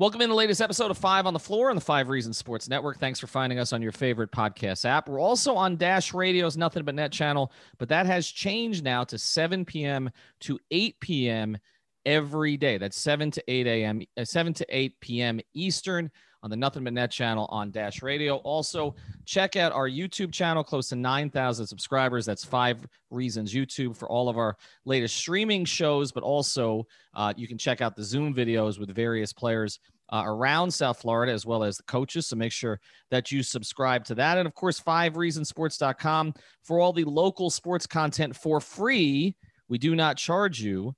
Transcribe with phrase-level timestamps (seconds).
[0.00, 2.70] Welcome in the latest episode of Five on the Floor on the Five Reasons Sports
[2.70, 2.98] Network.
[2.98, 5.10] Thanks for finding us on your favorite podcast app.
[5.10, 9.18] We're also on Dash Radio's Nothing But Net channel, but that has changed now to
[9.18, 10.08] 7 p.m.
[10.40, 11.58] to 8 p.m.
[12.06, 12.78] every day.
[12.78, 15.38] That's 7 to 8 a.m., uh, 7 to 8 p.m.
[15.52, 16.10] Eastern
[16.42, 18.36] on the Nothing But Net channel on Dash Radio.
[18.36, 18.94] Also,
[19.24, 22.24] check out our YouTube channel, close to 9,000 subscribers.
[22.24, 27.46] That's Five Reasons YouTube for all of our latest streaming shows, but also uh, you
[27.46, 29.78] can check out the Zoom videos with various players.
[30.12, 32.26] Uh, around South Florida, as well as the coaches.
[32.26, 32.80] So make sure
[33.12, 34.38] that you subscribe to that.
[34.38, 36.34] And of course, 5reasonsports.com
[36.64, 39.36] for all the local sports content for free.
[39.68, 40.96] We do not charge you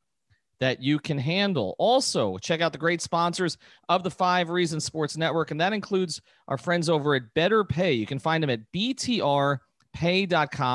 [0.62, 1.74] that you can handle.
[1.76, 3.58] Also, check out the great sponsors
[3.88, 7.94] of the Five Reasons Sports Network, and that includes our friends over at Better Pay.
[7.94, 9.58] You can find them at btrpay.com.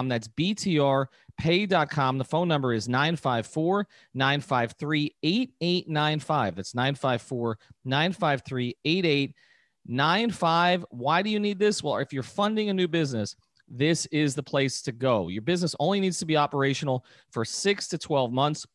[0.10, 2.18] That's btrpay.com.
[2.18, 6.56] The phone number is 954 953 8895.
[6.58, 10.86] That's 954 953 8895.
[10.90, 11.82] Why do you need this?
[11.82, 13.38] Well, if you're funding a new business,
[13.70, 15.30] this is the place to go.
[15.30, 18.68] Your business only needs to be operational for six to 12 months.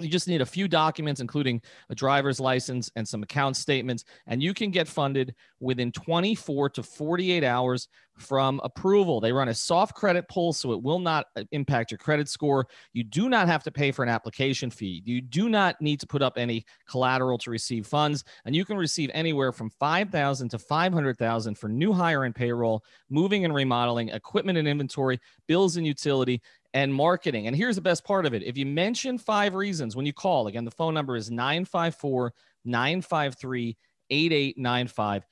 [0.00, 4.42] You just need a few documents, including a driver's license and some account statements, and
[4.42, 7.88] you can get funded within 24 to 48 hours
[8.20, 9.20] from approval.
[9.20, 12.66] They run a soft credit pull, so it will not uh, impact your credit score.
[12.92, 15.02] You do not have to pay for an application fee.
[15.04, 18.76] You do not need to put up any collateral to receive funds, and you can
[18.76, 24.58] receive anywhere from 5,000 to 500,000 for new hire and payroll, moving and remodeling, equipment
[24.58, 26.40] and inventory, bills and utility,
[26.74, 27.46] and marketing.
[27.46, 28.42] And here's the best part of it.
[28.42, 32.32] If you mention five reasons when you call, again, the phone number is 954
[32.64, 33.76] 953
[34.10, 35.26] 8895.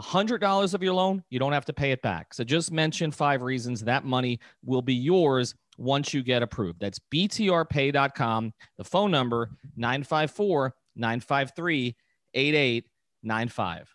[0.00, 2.32] $100 of your loan, you don't have to pay it back.
[2.32, 3.82] So just mention five reasons.
[3.82, 6.80] That money will be yours once you get approved.
[6.80, 8.52] That's btrpay.com.
[8.76, 11.96] The phone number 954 953
[12.34, 13.94] 8895.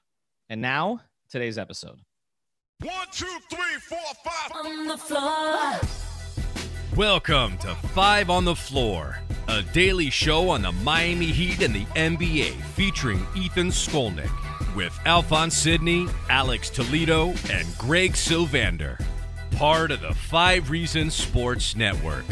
[0.50, 2.00] And now, today's episode.
[2.82, 4.66] One, two, three, four, five.
[4.66, 6.03] On the floor.
[6.98, 9.17] Welcome to Five on the Floor,
[9.48, 14.30] a daily show on the Miami Heat and the NBA featuring Ethan Skolnick
[14.76, 19.03] with Alphonse Sidney, Alex Toledo, and Greg Sylvander.
[19.53, 22.26] Part of the Five Reasons Sports Network.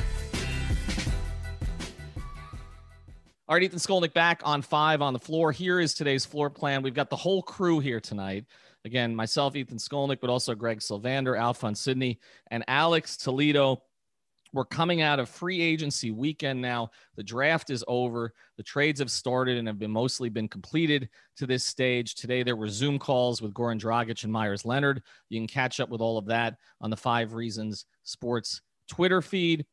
[3.47, 5.51] All right, Ethan Skolnick back on five on the floor.
[5.51, 6.83] Here is today's floor plan.
[6.83, 8.45] We've got the whole crew here tonight.
[8.85, 12.19] Again, myself, Ethan Skolnick, but also Greg Sylvander, Alphonse Sidney,
[12.51, 13.81] and Alex Toledo.
[14.53, 16.91] We're coming out of free agency weekend now.
[17.15, 18.33] The draft is over.
[18.57, 22.15] The trades have started and have been mostly been completed to this stage.
[22.15, 25.03] Today there were Zoom calls with Goran Dragic and Meyers Leonard.
[25.29, 29.65] You can catch up with all of that on the Five Reasons Sports Twitter feed.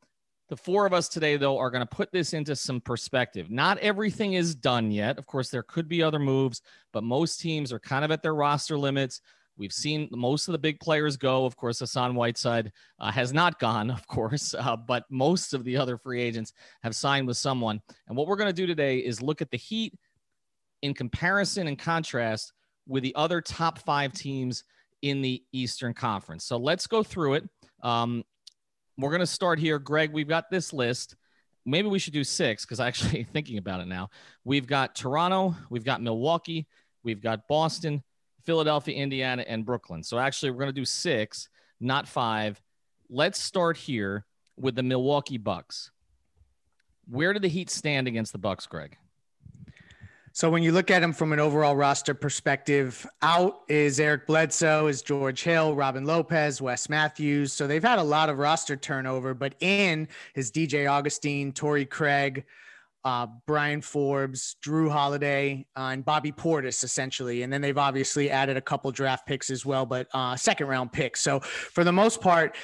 [0.49, 3.50] The four of us today, though, are going to put this into some perspective.
[3.50, 5.19] Not everything is done yet.
[5.19, 6.62] Of course, there could be other moves,
[6.93, 9.21] but most teams are kind of at their roster limits.
[9.59, 11.45] We've seen most of the big players go.
[11.45, 15.77] Of course, Hassan Whiteside uh, has not gone, of course, uh, but most of the
[15.77, 16.53] other free agents
[16.83, 17.81] have signed with someone.
[18.07, 19.95] And what we're going to do today is look at the Heat
[20.83, 22.53] in comparison and contrast
[22.87, 24.65] with the other top five teams
[25.03, 26.45] in the Eastern Conference.
[26.45, 27.49] So let's go through it.
[27.83, 28.25] Um,
[28.97, 29.79] we're going to start here.
[29.79, 31.17] Greg, we've got this list.
[31.67, 34.09] Maybe we should do six because I'm actually thinking about it now.
[34.45, 36.67] We've got Toronto, we've got Milwaukee,
[37.03, 38.03] we've got Boston,
[38.48, 40.03] Philadelphia, Indiana, and Brooklyn.
[40.03, 41.50] So actually, we're going to do six,
[41.81, 42.59] not five.
[43.10, 44.25] Let's start here
[44.56, 45.91] with the Milwaukee Bucks.
[47.10, 48.97] Where do the Heat stand against the Bucks, Greg?
[50.32, 54.86] So when you look at them from an overall roster perspective, out is Eric Bledsoe,
[54.86, 57.53] is George Hill, Robin Lopez, Wes Matthews.
[57.53, 62.47] So they've had a lot of roster turnover, but in is DJ Augustin, Torrey Craig,
[63.04, 67.42] uh, Bryn Forbes, Jrue Holiday, uh, and Bobby Portis, essentially.
[67.42, 70.92] And then they've obviously added a couple draft picks as well, but uh, second round
[70.92, 71.20] picks.
[71.20, 72.56] So for the most part,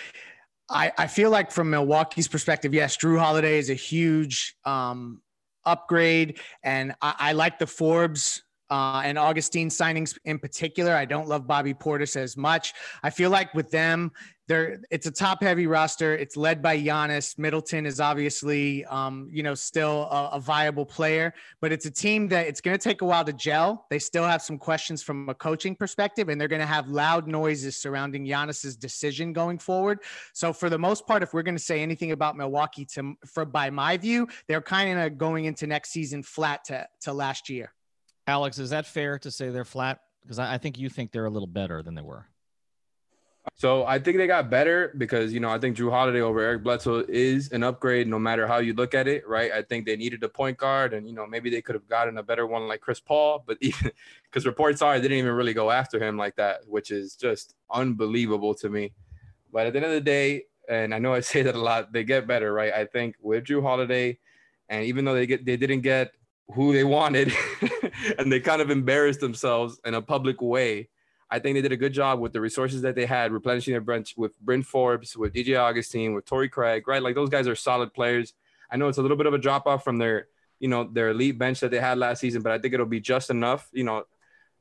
[0.69, 5.21] I, I feel like from Milwaukee's perspective, yes, Jrue Holiday is a huge um,
[5.65, 6.41] upgrade.
[6.63, 10.95] And I, I like the Forbes uh, and Augustin signings in particular.
[10.95, 12.73] I don't love Bobby Portis as much.
[13.03, 14.11] I feel like with them,
[14.47, 16.15] they're it's a top heavy roster.
[16.15, 17.39] It's led by Giannis.
[17.39, 22.29] Middleton is obviously, um, you know, still a, a, viable player, but it's a team
[22.29, 23.87] that it's going to take a while to gel.
[23.89, 27.27] They still have some questions from a coaching perspective, and they're going to have loud
[27.27, 30.01] noises surrounding Giannis's decision going forward.
[30.35, 33.45] So for the most part, if we're going to say anything about Milwaukee, to for
[33.47, 37.73] by my view, they're kind of going into next season flat to to last year.
[38.27, 40.01] Alex, is that fair to say they're flat?
[40.23, 42.27] Because I, I think you think they're a little better than they were.
[43.53, 46.63] So I think they got better because you know I think Jrue Holiday over Eric
[46.63, 49.53] Bledsoe is an upgrade no matter how you look at it, right?
[49.53, 52.17] I think they needed a point guard, and you know maybe they could have gotten
[52.17, 53.93] a better one like Chris Paul, but even
[54.25, 57.55] because reports are they didn't even really go after him like that, which is just
[57.71, 58.93] unbelievable to me.
[59.53, 61.93] But at the end of the day, and I know I say that a lot,
[61.93, 62.73] they get better, right?
[62.73, 64.19] I think with Jrue Holiday,
[64.71, 66.13] and even though they get they didn't get
[66.55, 67.33] who they wanted,
[68.19, 70.89] and they kind of embarrassed themselves in a public way
[71.35, 73.81] I think they did a good job with the resources that they had, replenishing their
[73.81, 77.03] bench with Bryn Forbes, with DJ Augustin, with Torrey Craig, right?
[77.03, 78.35] Like those guys are solid players.
[78.71, 80.29] I know it's a little bit of a drop off from their,
[80.61, 83.01] you know, their elite bench that they had last season, but I think it'll be
[83.01, 83.69] just enough.
[83.73, 84.05] You know,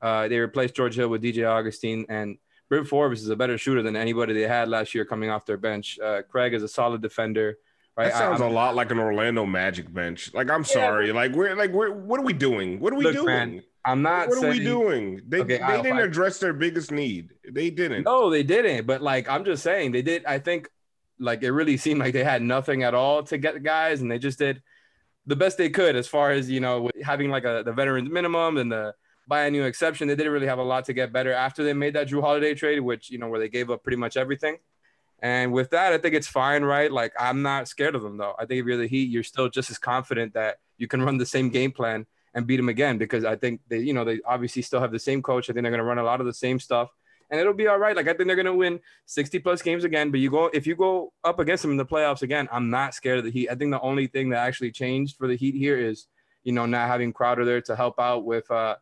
[0.01, 2.39] uh, they replaced George Hill with DJ Augustin, and
[2.69, 5.57] Bryn Forbes is a better shooter than anybody they had last year coming off their
[5.57, 5.99] bench.
[5.99, 7.59] Uh, Craig is a solid defender.
[7.95, 8.05] Right?
[8.05, 10.33] That sounds I, a lot like an Orlando Magic bench.
[10.33, 12.79] Like I'm sorry, yeah, like we're like we're what are we doing?
[12.79, 13.25] What are we look, doing?
[13.27, 14.29] Man, I'm not.
[14.29, 15.21] What saying, are we doing?
[15.27, 17.33] They okay, they didn't address their biggest need.
[17.49, 18.03] They didn't.
[18.03, 18.87] No, they didn't.
[18.87, 20.25] But like I'm just saying, they did.
[20.25, 20.69] I think
[21.19, 24.09] like it really seemed like they had nothing at all to get the guys, and
[24.09, 24.61] they just did
[25.25, 28.57] the best they could as far as you know having like a the veterans minimum
[28.57, 28.93] and the
[29.29, 30.07] biannual exception.
[30.07, 32.53] They didn't really have a lot to get better after they made that Jrue Holiday
[32.53, 34.57] trade, which you know where they gave up pretty much everything.
[35.21, 36.91] And with that, I think it's fine, right?
[36.91, 38.33] Like I'm not scared of them though.
[38.39, 41.17] I think if you're the Heat, you're still just as confident that you can run
[41.17, 44.19] the same game plan and beat them again because I think they, you know, they
[44.25, 45.49] obviously still have the same coach.
[45.49, 46.89] I think they're going to run a lot of the same stuff
[47.33, 47.95] and it'll be all right.
[47.95, 50.67] Like I think they're going to win 60 plus games again, but you go, if
[50.67, 53.49] you go up against them in the playoffs again, I'm not scared of the Heat.
[53.49, 56.05] I think the only thing that actually changed for the Heat here is,
[56.43, 58.75] you know, not having Crowder there to help out with, uh,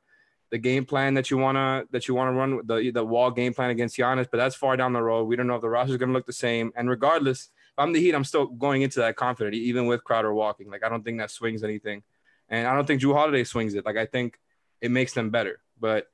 [0.50, 3.70] the game plan that you wanna that you wanna run the the wall game plan
[3.70, 5.24] against Giannis, but that's far down the road.
[5.24, 6.74] We don't know if the roster is gonna look the same.
[6.76, 10.34] And regardless, if I'm the Heat, I'm still going into that confident, even with Crowder
[10.34, 10.70] walking.
[10.70, 12.04] Like I don't think that swings anything.
[12.52, 13.86] And I don't think Jrue Holiday swings it.
[13.86, 14.38] Like I think
[14.82, 15.60] it makes them better.
[15.80, 16.08] But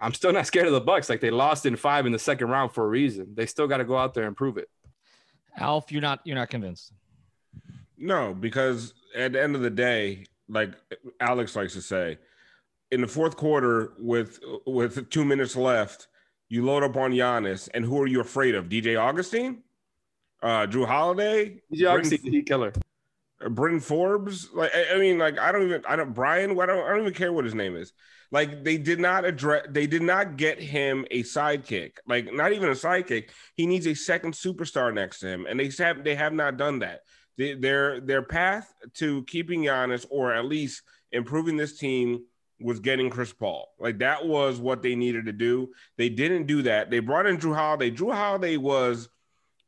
[0.00, 1.08] I'm still not scared of the Bucks.
[1.08, 3.34] Like they lost in five in the second round for a reason.
[3.34, 4.68] They still got to go out there and prove it.
[5.56, 6.92] Alf, you're not you're not convinced.
[7.96, 10.72] No, because at the end of the day, like
[11.20, 12.18] Alex likes to say,
[12.90, 16.08] in the fourth quarter with with two minutes left,
[16.48, 18.68] you load up on Giannis, and who are you afraid of?
[18.68, 19.62] DJ Augustin,
[20.42, 22.72] uh, Jrue Holiday, DJ Augustin, the killer.
[23.50, 24.48] Bryn Forbes.
[24.52, 26.58] Like I, mean, like I don't even I don't Brian.
[26.58, 27.92] I don't I don't even care what his name is.
[28.30, 29.66] Like they did not address.
[29.70, 31.92] They did not get him a sidekick.
[32.06, 33.30] Like not even a sidekick.
[33.54, 36.80] He needs a second superstar next to him, and they have they have not done
[36.80, 37.00] that.
[37.36, 40.82] Their their path to keeping Giannis or at least
[41.12, 42.24] improving this team
[42.60, 43.68] was getting Chris Paul.
[43.78, 45.70] Like that was what they needed to do.
[45.96, 46.90] They didn't do that.
[46.90, 47.90] They brought in Jrue Holiday.
[47.90, 49.08] Jrue Holiday was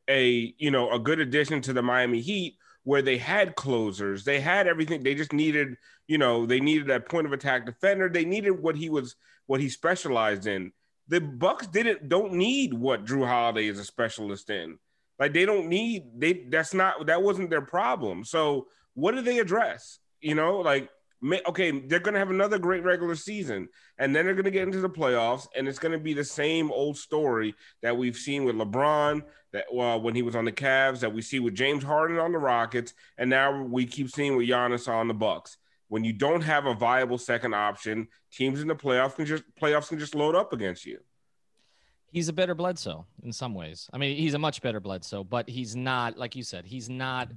[0.09, 2.57] a you know a good addition to the Miami Heat
[2.87, 5.03] where they had closers, they had everything.
[5.03, 8.09] They just needed, you know, they needed that point of attack defender.
[8.09, 9.17] They needed what he was,
[9.47, 10.71] what he specialized in.
[11.09, 14.79] The Bucks didn't don't need what Jrue Holiday is a specialist in.
[15.19, 16.45] Like they don't need they.
[16.49, 18.25] That's not that wasn't their problem.
[18.25, 19.99] So what do they address?
[20.21, 20.89] You know, like
[21.49, 23.69] okay, they're going to have another great regular season,
[23.99, 26.25] and then they're going to get into the playoffs, and it's going to be the
[26.25, 29.23] same old story that we've seen with LeBron,
[29.57, 32.33] that well, when he was on the Cavs, that we see with James Harden on
[32.33, 35.57] the Rockets, and now we keep seeing with Giannis on the Bucks.
[35.89, 39.89] When you don't have a viable second option, teams in the playoffs can just playoffs
[39.89, 40.99] can just load up against you.
[42.11, 43.89] He's a better Bledsoe in some ways.
[43.93, 46.67] I mean, he's a much better Bledsoe, but he's not like you said.
[46.67, 47.31] He's not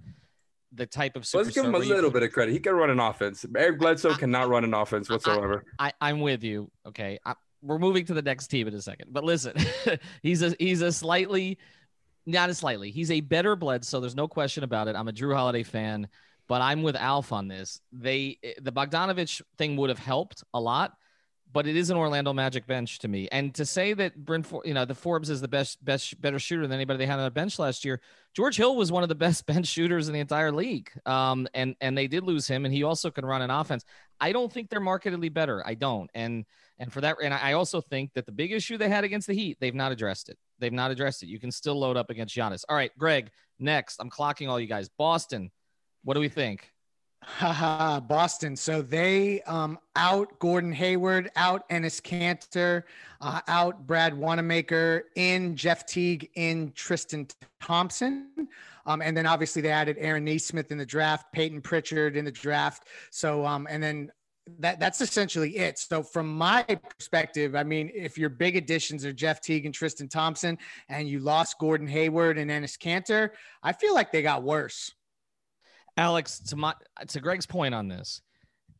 [0.74, 2.52] the type of Let's give him a little bit of credit.
[2.52, 3.46] He can run an offense.
[3.56, 5.64] Eric Bledsoe I, cannot run an offense whatsoever.
[5.80, 6.70] I, am with you.
[6.86, 7.20] Okay.
[7.26, 9.12] I, we're moving to the next team in a second.
[9.12, 9.54] But listen,
[10.24, 11.58] he's a he's a slightly
[12.26, 12.92] not a slightly.
[12.92, 14.00] He's a better Bledsoe.
[14.00, 14.96] There's no question about it.
[14.96, 16.08] I'm a Jrue Holiday fan,
[16.48, 17.82] but I'm with Alf on this.
[17.92, 20.94] They the Bogdanovich thing would have helped a lot
[21.52, 23.28] but it is an Orlando Magic bench to me.
[23.32, 26.64] And to say that Bryn, you know, the Forbes is the best, best, better shooter
[26.64, 28.02] than anybody they had on the bench last year.
[28.36, 30.92] George Hill was one of the best bench shooters in the entire league.
[31.06, 33.84] Um, and and they did lose him, and he also can run an offense.
[34.20, 35.66] I don't think they're markedly better.
[35.66, 36.10] I don't.
[36.14, 36.46] And
[36.78, 39.34] and for that, and I also think that the big issue they had against the
[39.34, 40.38] Heat, they've not addressed it.
[40.60, 41.28] They've not addressed it.
[41.28, 42.64] You can still load up against Giannis.
[42.68, 43.30] All right, Greg.
[43.60, 44.90] Next, I'm clocking all you guys.
[44.90, 45.52] Boston.
[46.04, 46.72] What do we think?
[47.24, 48.56] Haha, Boston.
[48.56, 52.84] So they um, out Gordon Hayward, out Enes Kanter,
[53.22, 57.28] uh, out Brad Wanamaker, in Jeff Teague, in Tristan
[57.62, 58.30] Thompson.
[58.86, 62.32] Um, and then obviously they added Aaron Nesmith in the draft, Payton Pritchard in the
[62.32, 62.88] draft.
[63.12, 64.12] So, um, and then
[64.60, 65.78] that that's essentially it.
[65.80, 70.08] So from my perspective, I mean, if your big additions are Jeff Teague and Tristan
[70.08, 70.58] Thompson,
[70.90, 73.32] and you lost Gordon Hayward and Enes Kanter,
[73.64, 74.94] I feel like they got worse.
[75.98, 76.74] Alex, to my
[77.08, 78.22] to Greg's point on this,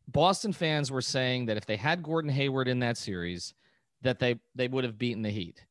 [0.08, 3.54] Boston fans were saying that if they had Gordon Hayward in that series,
[4.02, 5.64] that they they would have beaten the Heat.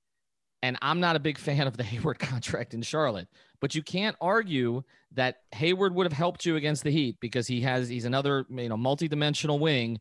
[0.62, 3.28] And I'm not a big fan of the Hayward contract in Charlotte,
[3.62, 7.62] but you can't argue that Hayward would have helped you against the Heat because he
[7.62, 10.00] has he's another you know multi-dimensional wing,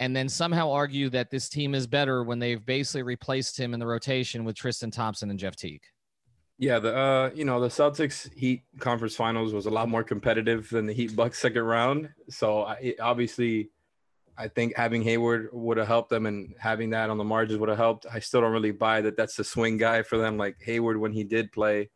[0.00, 3.80] and then somehow argue that this team is better when they've basically replaced him in
[3.80, 5.82] the rotation with Tristan Thompson and Jeff Teague.
[6.58, 10.68] Yeah, the uh, you know, the Celtics Heat conference finals was a lot more competitive
[10.70, 12.10] than the Heat Bucks second round.
[12.28, 13.70] So I, obviously,
[14.36, 17.68] I think having Hayward would have helped them, and having that on the margins would
[17.68, 18.06] have helped.
[18.12, 19.16] I still don't really buy that.
[19.16, 20.36] That's the swing guy for them.
[20.36, 21.90] Like Hayward, when he did play,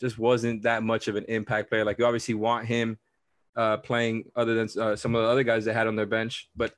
[0.00, 1.84] just wasn't that much of an impact player.
[1.84, 2.98] Like you obviously want him
[3.56, 6.48] uh, playing other than uh, some of the other guys they had on their bench,
[6.56, 6.74] but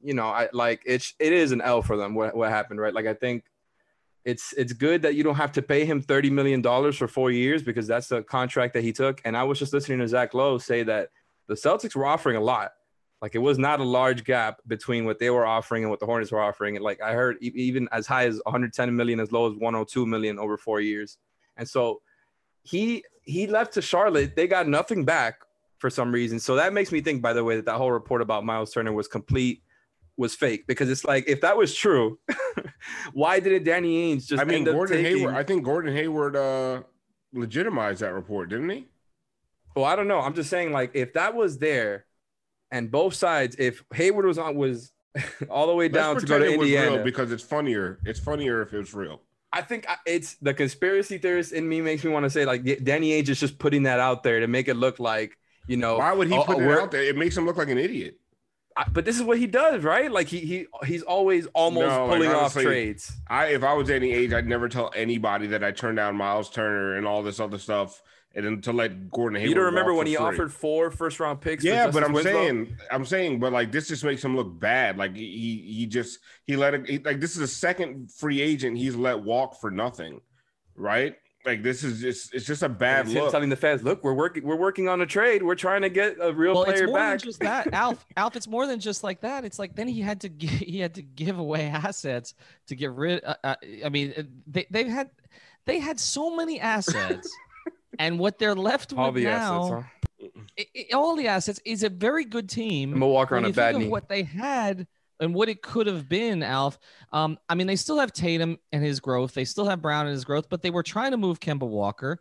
[0.00, 2.14] you know, I like it's it is an L for them.
[2.14, 2.94] What what happened, right?
[2.94, 3.44] Like I think
[4.24, 7.30] it's it's good that you don't have to pay him thirty million dollars for four
[7.30, 9.20] years because that's the contract that he took.
[9.24, 11.10] And I was just listening to Zach Lowe say that
[11.48, 12.72] the Celtics were offering a lot.
[13.22, 16.06] Like it was not a large gap between what they were offering and what the
[16.06, 16.76] Hornets were offering.
[16.76, 20.38] And like I heard, even as high as 110 million, as low as 102 million
[20.38, 21.16] over four years.
[21.56, 22.02] And so
[22.66, 24.36] he he left to Charlotte.
[24.36, 25.40] They got nothing back
[25.78, 26.40] for some reason.
[26.40, 28.92] So that makes me think, by the way, that that whole report about Myles Turner
[28.92, 29.62] was complete
[30.16, 32.18] was fake because it's like if that was true,
[33.12, 34.40] why didn't Danny Ainge just?
[34.40, 35.18] I mean, Gordon taking...
[35.18, 35.34] Hayward.
[35.34, 36.82] I think Gordon Hayward uh,
[37.32, 38.86] legitimized that report, didn't he?
[39.74, 40.20] Well, I don't know.
[40.20, 42.06] I'm just saying, like, if that was there,
[42.70, 44.90] and both sides, if Hayward was on was
[45.50, 48.00] all the way down Let's to go to Indiana, because it's funnier.
[48.04, 49.20] It's funnier if it was real.
[49.56, 53.10] I think it's the conspiracy theorist in me makes me want to say like Danny
[53.10, 55.36] Ainge is just putting that out there to make it look like
[55.66, 55.98] you know.
[55.98, 57.02] Why would he put it out there?
[57.02, 58.18] It makes him look like an idiot
[58.92, 60.10] but this is what he does, right?
[60.10, 63.12] Like he he he's always almost no, pulling like, honestly, off trades.
[63.26, 66.50] I if I was any age, I'd never tell anybody that I turned down Myles
[66.50, 68.02] Turner and all this other stuff,
[68.36, 69.48] and then to let Gordon Hayward.
[69.48, 70.24] You don't remember when he free.
[70.24, 71.64] offered four first round picks?
[71.64, 72.32] Yeah, but I'm Winslow?
[72.32, 74.98] saying, I'm saying, but like this just makes him look bad.
[74.98, 78.76] Like he he just he let it he, like this is a second free agent
[78.76, 80.20] he's let walk for nothing,
[80.76, 81.16] right?
[81.46, 83.30] Like this is just it's just a bad look.
[83.30, 85.42] Telling the fans, look, we're working we're working on a trade.
[85.42, 87.20] We're trying to get a real well, player it's more back.
[87.20, 88.04] Than just that, Alf.
[88.16, 89.44] Alf, it's more than just like that.
[89.44, 92.34] It's like then he had to give, he had to give away assets
[92.66, 93.24] to get rid.
[93.24, 95.08] Uh, uh, I mean, they they had
[95.66, 97.32] they had so many assets,
[97.98, 99.64] and what they're left with all the now.
[99.64, 99.86] Assets,
[100.20, 100.28] huh?
[100.56, 102.98] it, it, all the assets is a very good team.
[102.98, 103.88] Milwaukee on a bad knee.
[103.88, 104.86] What they had
[105.20, 106.78] and what it could have been, Alf.
[107.12, 109.34] Um, I mean, they still have Tatum and his growth.
[109.34, 112.20] They still have Brown and his growth, but they were trying to move Kemba Walker.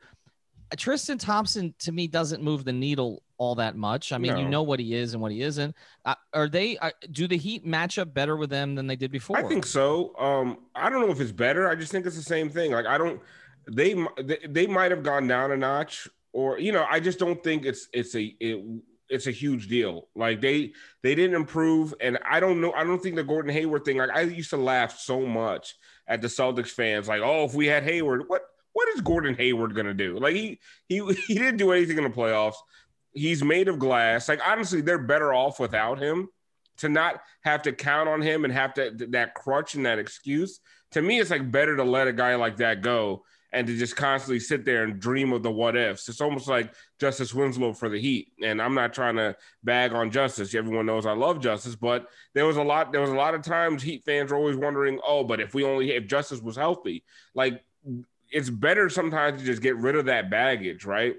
[0.77, 4.11] Tristan Thompson to me doesn't move the needle all that much.
[4.11, 4.39] I mean, no.
[4.39, 5.75] you know what he is and what he isn't.
[6.05, 6.77] Uh, are they?
[6.77, 9.37] Uh, do the Heat match up better with them than they did before?
[9.37, 10.15] I think so.
[10.17, 11.69] Um, I don't know if it's better.
[11.69, 12.71] I just think it's the same thing.
[12.71, 13.21] Like I don't.
[13.67, 13.95] They
[14.47, 17.87] they, might have gone down a notch, or you know, I just don't think it's
[17.93, 18.63] it's a it,
[19.09, 20.07] it's a huge deal.
[20.15, 22.73] Like they they didn't improve, and I don't know.
[22.73, 23.97] I don't think the Gordon Hayward thing.
[23.97, 25.75] Like I used to laugh so much
[26.07, 27.07] at the Celtics fans.
[27.07, 28.43] Like, oh, if we had Hayward, what
[28.73, 30.17] what is Gordon Hayward gonna do?
[30.17, 32.55] Like he he he didn't do anything in the playoffs.
[33.13, 34.27] He's made of glass.
[34.27, 36.29] Like honestly, they're better off without him.
[36.79, 40.59] To not have to count on him and have to that crutch and that excuse.
[40.91, 43.23] To me, it's like better to let a guy like that go
[43.55, 46.09] and to just constantly sit there and dream of the what ifs.
[46.09, 48.33] It's almost like Justice Winslow for the Heat.
[48.43, 49.33] And I'm not trying to
[49.63, 50.53] bag on Justice.
[50.53, 52.91] Everyone knows I love Justice, but there was a lot.
[52.91, 55.63] There was a lot of times Heat fans are always wondering, oh, but if we
[55.63, 57.63] only if Justice was healthy, like
[58.29, 61.15] it's better sometimes to just get rid of that baggage, right?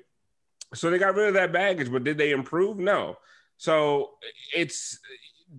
[0.75, 2.79] So they got rid of that baggage, but did they improve?
[2.79, 3.17] No.
[3.57, 4.11] So
[4.55, 4.99] it's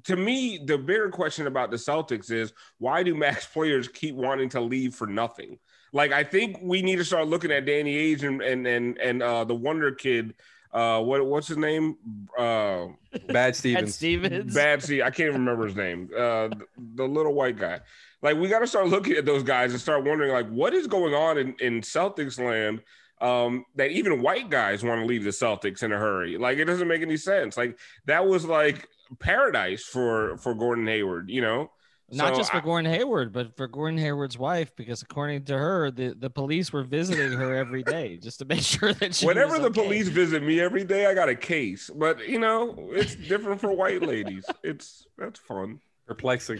[0.04, 4.50] to me, the bigger question about the Celtics is why do max players keep wanting
[4.50, 5.58] to leave for nothing?
[5.94, 9.24] Like I think we need to start looking at Danny Ainge and and and, and
[9.24, 10.36] uh, the Wonder Kid.
[10.72, 11.98] Uh, what what's his name?
[12.38, 12.88] Uh,
[13.28, 13.86] Bad Stevens.
[13.86, 14.54] Bad Stevens.
[14.54, 15.08] Bad Stevens.
[15.08, 16.10] I can't even remember his name.
[16.14, 16.66] Uh, the,
[16.96, 17.80] the little white guy.
[18.22, 20.88] Like we got to start looking at those guys and start wondering like what is
[20.88, 22.82] going on in in Celtics land
[23.22, 26.38] um, that even white guys want to leave the Celtics in a hurry.
[26.38, 27.58] Like it doesn't make any sense.
[27.58, 28.88] Like that was like
[29.20, 31.30] paradise for for Gordon Hayward.
[31.30, 31.72] You know.
[32.10, 35.58] Not so just for I, Gordon Hayward, but for Gordon Hayward's wife, because according to
[35.58, 39.26] her, the, the police were visiting her every day just to make sure that she.
[39.26, 39.84] Whenever the okay.
[39.84, 41.90] police visit me every day, I got a case.
[41.94, 44.46] But you know, it's different for white ladies.
[44.64, 45.80] It's that's fun.
[46.08, 46.60] Perplexing.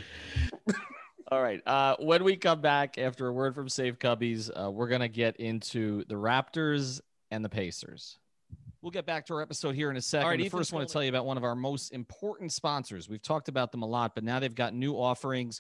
[1.32, 1.62] All right.
[1.66, 5.38] Uh, when we come back after a word from Safe Cubbies, uh, we're gonna get
[5.38, 7.02] into the Raptors
[7.32, 8.18] and the Pacers.
[8.88, 10.24] We'll get back to our episode here in a second.
[10.24, 13.10] All right, first, want to tell you about one of our most important sponsors.
[13.10, 15.60] We've talked about them a lot, but now they've got new offerings.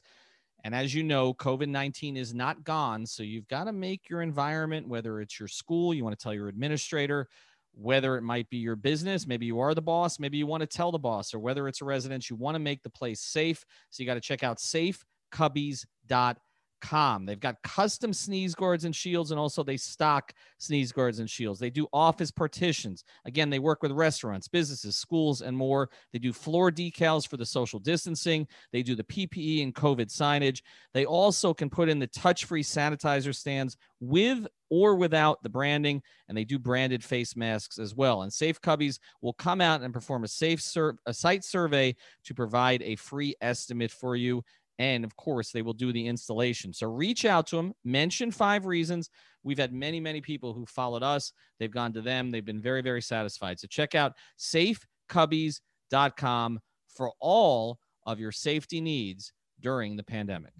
[0.64, 3.06] And as you know, COVID 19 is not gone.
[3.06, 6.34] So you've got to make your environment, whether it's your school, you want to tell
[6.34, 7.28] your administrator,
[7.74, 10.68] whether it might be your business, maybe you are the boss, maybe you want to
[10.68, 13.66] tell the boss, or whether it's a residence, you want to make the place safe.
[13.90, 16.38] So you got to check out safecubbies.com
[16.82, 17.26] Com.
[17.26, 21.60] They've got custom sneeze guards and shields, and also they stock sneeze guards and shields.
[21.60, 23.04] They do office partitions.
[23.26, 25.90] Again, they work with restaurants, businesses, schools, and more.
[26.14, 28.48] They do floor decals for the social distancing.
[28.72, 30.62] They do the PPE and COVID signage.
[30.94, 36.02] They also can put in the touch free sanitizer stands with or without the branding,
[36.28, 38.24] and they do branded face masks as well.
[38.24, 42.34] And Safe Cubbies will come out and perform a safe sur- a site survey to
[42.34, 44.44] provide a free estimate for you.
[44.80, 46.74] And of course, they will do the installation.
[46.74, 49.10] So reach out to them, mention five reasons.
[49.44, 51.34] We've had many, many people who followed us.
[51.60, 52.32] They've gone to them.
[52.32, 53.60] They've been very, very satisfied.
[53.60, 56.60] So check out safecubbies.com
[56.96, 60.54] for all of your safety needs during the pandemic.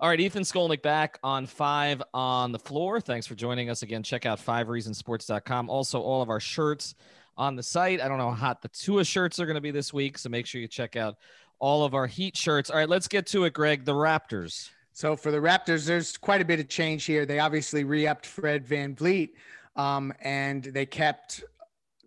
[0.00, 3.00] All right, Ethan Skolnick back on five on the floor.
[3.00, 4.02] Thanks for joining us again.
[4.02, 5.70] Check out fivereasonsports.com.
[5.70, 6.96] Also, all of our shirts
[7.36, 8.00] on the site.
[8.00, 10.28] I don't know how hot the Tua shirts are going to be this week, so
[10.28, 11.16] make sure you check out
[11.62, 12.68] all of our Heat shirts.
[12.70, 13.84] All right, let's get to it, Greg.
[13.84, 14.68] The Raptors.
[14.92, 17.24] So for the Raptors, there's quite a bit of change here.
[17.24, 19.30] They obviously re-upped Fred VanVleet,
[19.76, 21.44] um, and they kept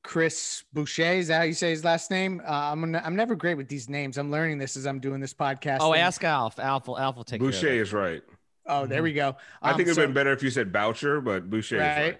[0.03, 1.13] Chris Boucher.
[1.13, 2.41] Is that how you say his last name?
[2.45, 4.17] Uh, I'm I'm never great with these names.
[4.17, 5.77] I'm learning this as I'm doing this podcast.
[5.79, 6.01] Oh, thing.
[6.01, 6.59] ask Alf.
[6.59, 7.77] Alf will, Alf will take care of Boucher it.
[7.81, 8.21] is right.
[8.67, 9.35] Oh, there we go.
[9.61, 12.19] I Um, think it'd so- been better if you said Boucher, but Boucher is Right.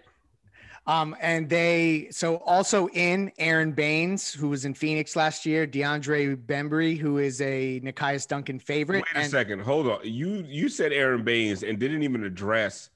[0.87, 1.01] Right.
[1.01, 6.35] Um, and they so also in Aron Baynes, who was in Phoenix last year, DeAndre
[6.35, 9.03] Bembry, who is a Nekias Duncan favorite.
[9.13, 9.61] Wait a and- second.
[9.61, 9.99] Hold on.
[10.03, 12.89] You you said Aron Baynes and didn't even address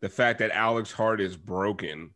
[0.00, 2.10] the fact that Alex Hart is broken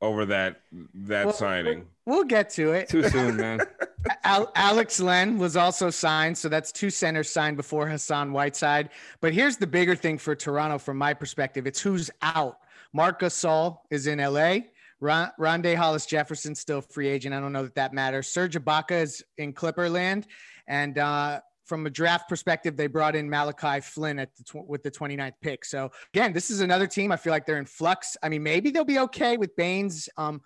[0.00, 0.60] over that
[0.94, 1.86] that Well, signing.
[2.06, 2.88] We'll get to it.
[2.90, 3.60] Too soon, man.
[4.24, 8.90] Al- Alex Len was also signed, so that's two centers signed before Hassan Whiteside.
[9.22, 12.58] But here's the bigger thing for Toronto, from my perspective: it's who's out.
[12.94, 14.58] Marc Gasol is in LA.
[15.00, 17.34] Ron- Rondae Hollis Jefferson still free agent.
[17.34, 18.28] I don't know that that matters.
[18.28, 20.24] Serge Ibaka is in Clipperland,
[20.68, 24.84] and uh, from a draft perspective, they brought in Malachi Flynn at the tw- with
[24.84, 25.64] the 29th pick.
[25.64, 27.10] So again, this is another team.
[27.10, 28.16] I feel like they're in flux.
[28.22, 30.08] I mean, maybe they'll be okay with Baynes.
[30.16, 30.40] Um,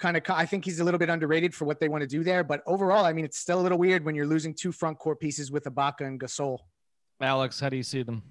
[0.00, 2.24] kind of, I think he's a little bit underrated for what they want to do
[2.24, 2.42] there.
[2.42, 5.20] But overall, I mean, it's still a little weird when you're losing two front court
[5.20, 6.58] pieces with Ibaka and Gasol.
[7.20, 8.22] Alex, how do you see them?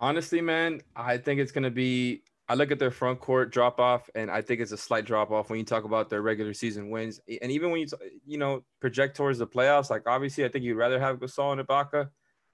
[0.00, 2.22] Honestly, man, I think it's gonna be.
[2.48, 5.30] I look at their front court drop off, and I think it's a slight drop
[5.30, 7.86] off when you talk about their regular season wins, and even when you
[8.26, 9.90] you know project towards the playoffs.
[9.90, 12.08] Like obviously, I think you'd rather have Gasol and Ibaka,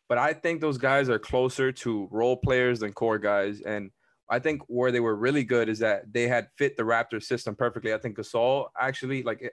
[0.09, 3.91] but I think those guys are closer to role players than core guys, and
[4.29, 7.55] I think where they were really good is that they had fit the Raptors system
[7.55, 7.95] perfectly.
[7.95, 9.53] I think Gasol actually like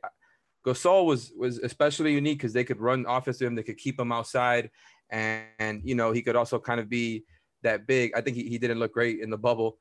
[0.65, 3.99] Gasol was was especially unique because they could run offense to him, they could keep
[3.99, 4.69] him outside,
[5.09, 7.25] and, and you know he could also kind of be
[7.63, 8.13] that big.
[8.15, 9.77] I think he, he didn't look great in the bubble,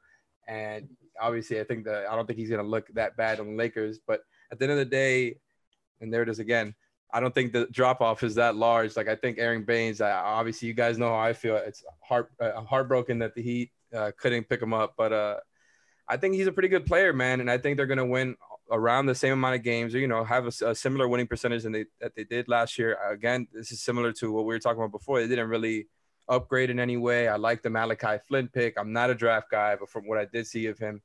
[0.50, 3.54] and obviously I think that I don't think he's gonna look that bad on the
[3.54, 4.00] Lakers.
[4.04, 5.36] But at the end of the day,
[6.00, 6.74] and there it is again.
[7.12, 8.96] I don't think the drop off is that large.
[8.96, 10.00] Like I think Aron Baynes.
[10.00, 11.56] I, obviously, you guys know how I feel.
[11.56, 15.36] It's heart uh, heartbroken that the Heat uh, couldn't pick him up, but uh,
[16.08, 18.36] I think he's a pretty good player, man, and I think they're gonna win
[18.72, 21.62] around the same amount of games, or you know, have a, a similar winning percentage
[21.62, 22.96] than they that they did last year.
[23.08, 25.20] Again, this is similar to what we were talking about before.
[25.20, 25.88] They didn't really
[26.30, 27.28] upgrade in any way.
[27.28, 28.74] I like the Malachi Flynn pick.
[28.78, 31.02] I'm not a draft guy, but from what I did see of him,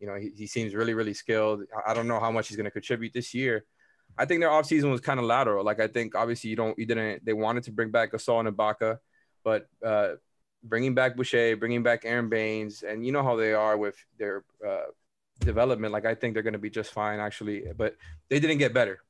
[0.00, 1.62] you know, he, he seems really, really skilled.
[1.86, 3.64] I- don't know how much he's going to contribute this year.
[4.18, 5.64] I think their offseason was kind of lateral.
[5.64, 8.56] Like I think obviously you don't you didn't they wanted to bring back Gasol and
[8.56, 8.98] Ibaka,
[9.44, 10.14] but uh,
[10.62, 14.44] bringing back Boucher, bringing back Aron Baynes, and you know how they are with their
[14.66, 14.86] uh,
[15.40, 15.92] development.
[15.92, 17.96] Like I think they're going to be just fine actually, but
[18.30, 19.00] they didn't get better.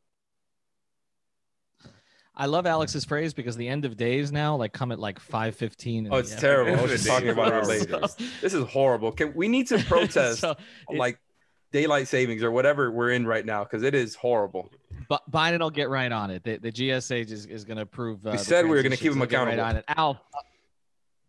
[2.37, 5.55] I love Alex's phrase because the end of days now, like come at like five
[5.57, 6.09] fifteen.
[6.11, 6.79] Oh, it's terrible.
[6.79, 7.69] I was just talking about it Horrible.
[8.01, 8.09] later.
[8.43, 9.13] This is horrible.
[9.13, 10.51] Can we need to protest so,
[10.91, 11.19] it- like
[11.73, 14.71] daylight savings or whatever we're in right now because it is horrible.
[15.09, 16.43] but Biden will get right on it.
[16.45, 18.25] The, the GSA is, is going to approve.
[18.27, 19.59] Uh, We said we were gonna keep him accountable.
[19.63, 19.85] Right on it.
[19.89, 20.19] Alf,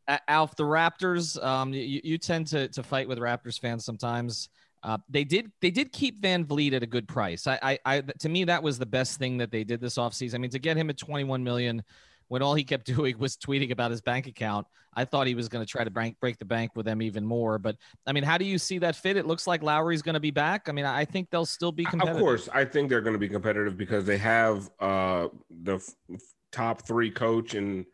[0.08, 1.42] uh, Alf, the Raptors.
[1.44, 4.50] Um, you, you tend to to fight with Raptors fans sometimes.
[4.84, 7.48] Uh, they did they did keep VanVleet at a good price.
[7.48, 10.36] I, I, I to me that was the best thing that they did this offseason.
[10.36, 11.84] I mean, to get him at 21 million
[12.28, 15.50] when all he kept doing was tweeting about his bank account, I thought he was
[15.50, 17.58] going to try to break break the bank with them even more.
[17.58, 19.18] But I mean, how do you see that fit?
[19.18, 20.70] It looks like Lowry's going to be back.
[20.70, 22.18] I mean, I think they'll still be competitive.
[22.18, 25.28] Of course, I think they're going to be competitive because they have uh,
[25.64, 27.86] the f- top three coach and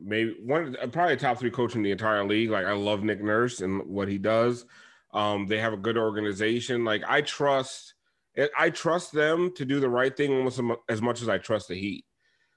[0.00, 2.50] maybe one probably top three coach in the entire league.
[2.50, 4.66] Like I love Nick Nurse and what he does.
[5.12, 6.84] Um, they have a good organization.
[6.84, 7.94] Like I trust,
[8.58, 11.74] I trust them to do the right thing almost as much as I trust the
[11.74, 12.04] Heat.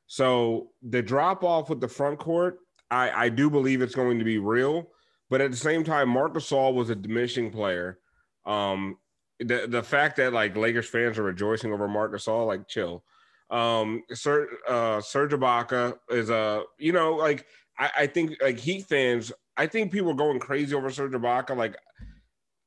[0.08, 2.60] So the drop off with the front court,
[2.92, 4.90] I, I do believe it's going to be real.
[5.30, 8.00] But at the same time, Marc Gasol was a diminishing player.
[8.46, 8.98] Um,
[9.40, 13.04] the the fact that like Lakers fans are rejoicing over Marc Gasol, like chill.
[13.52, 17.46] Um, Sir uh, Serge Ibaka is a you know like
[17.78, 21.56] I, I think like Heat fans, I think people are going crazy over Serge Ibaka.
[21.56, 21.78] Like,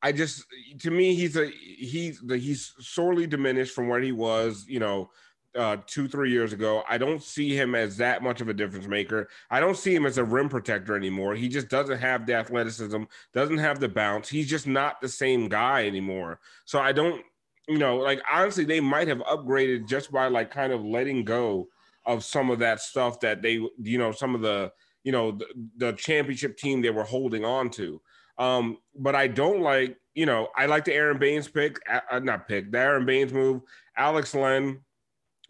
[0.02, 0.44] I just
[0.80, 4.64] to me, he's a he's the he's sorely diminished from where he was.
[4.68, 5.10] You know,
[5.54, 6.82] uh, two, three years ago.
[6.88, 9.28] I don't see him as that much of a difference maker.
[9.50, 11.34] I don't see him as a rim protector anymore.
[11.34, 14.28] He just doesn't have the athleticism, doesn't have the bounce.
[14.28, 16.40] He's just not the same guy anymore.
[16.64, 17.22] So I don't,
[17.68, 21.68] you know, like honestly, they might have upgraded just by like kind of letting go
[22.06, 24.72] of some of that stuff that they, you know, some of the,
[25.04, 28.00] you know, the, the championship team they were holding on to.
[28.38, 32.48] Um, but I don't like, you know, I like the Aron Baynes pick, uh, not
[32.48, 33.62] pick, the Aron Baynes move.
[33.96, 34.80] Alex Len,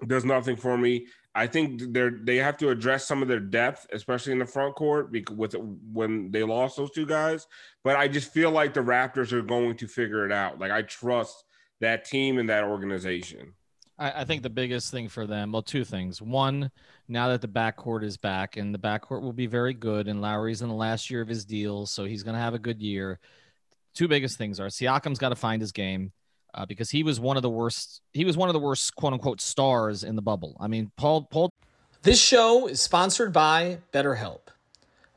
[0.07, 1.07] does nothing for me.
[1.35, 4.75] I think they're they have to address some of their depth, especially in the front
[4.75, 7.47] court, because with when they lost those two guys.
[7.85, 10.61] But I just feel like the Raptors are going to figure it out.
[10.61, 11.45] Like I trust
[11.81, 13.55] that team and that organization.
[14.03, 16.21] I, I think the biggest thing for them, well, two things.
[16.21, 16.71] One,
[17.09, 20.61] now that the backcourt is back, and the backcourt will be very good, and Lowry's
[20.61, 23.21] in the last year of his deal, so he's going to have a good year.
[23.95, 26.13] Two biggest things are Siakam's got to find his game
[26.55, 28.01] uh, because he was one of the worst.
[28.13, 30.57] He was one of the worst quote unquote stars in the bubble.
[30.59, 31.23] I mean, Paul.
[31.31, 31.51] Paul.
[32.03, 34.41] This show is sponsored by BetterHelp.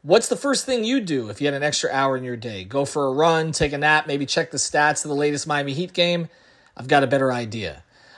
[0.04, 2.64] What's the first thing you do if you had an extra hour in your day?
[2.64, 5.74] Go for a run, take a nap, maybe check the stats of the latest Miami
[5.74, 6.28] Heat game?
[6.78, 7.85] I've got a better idea.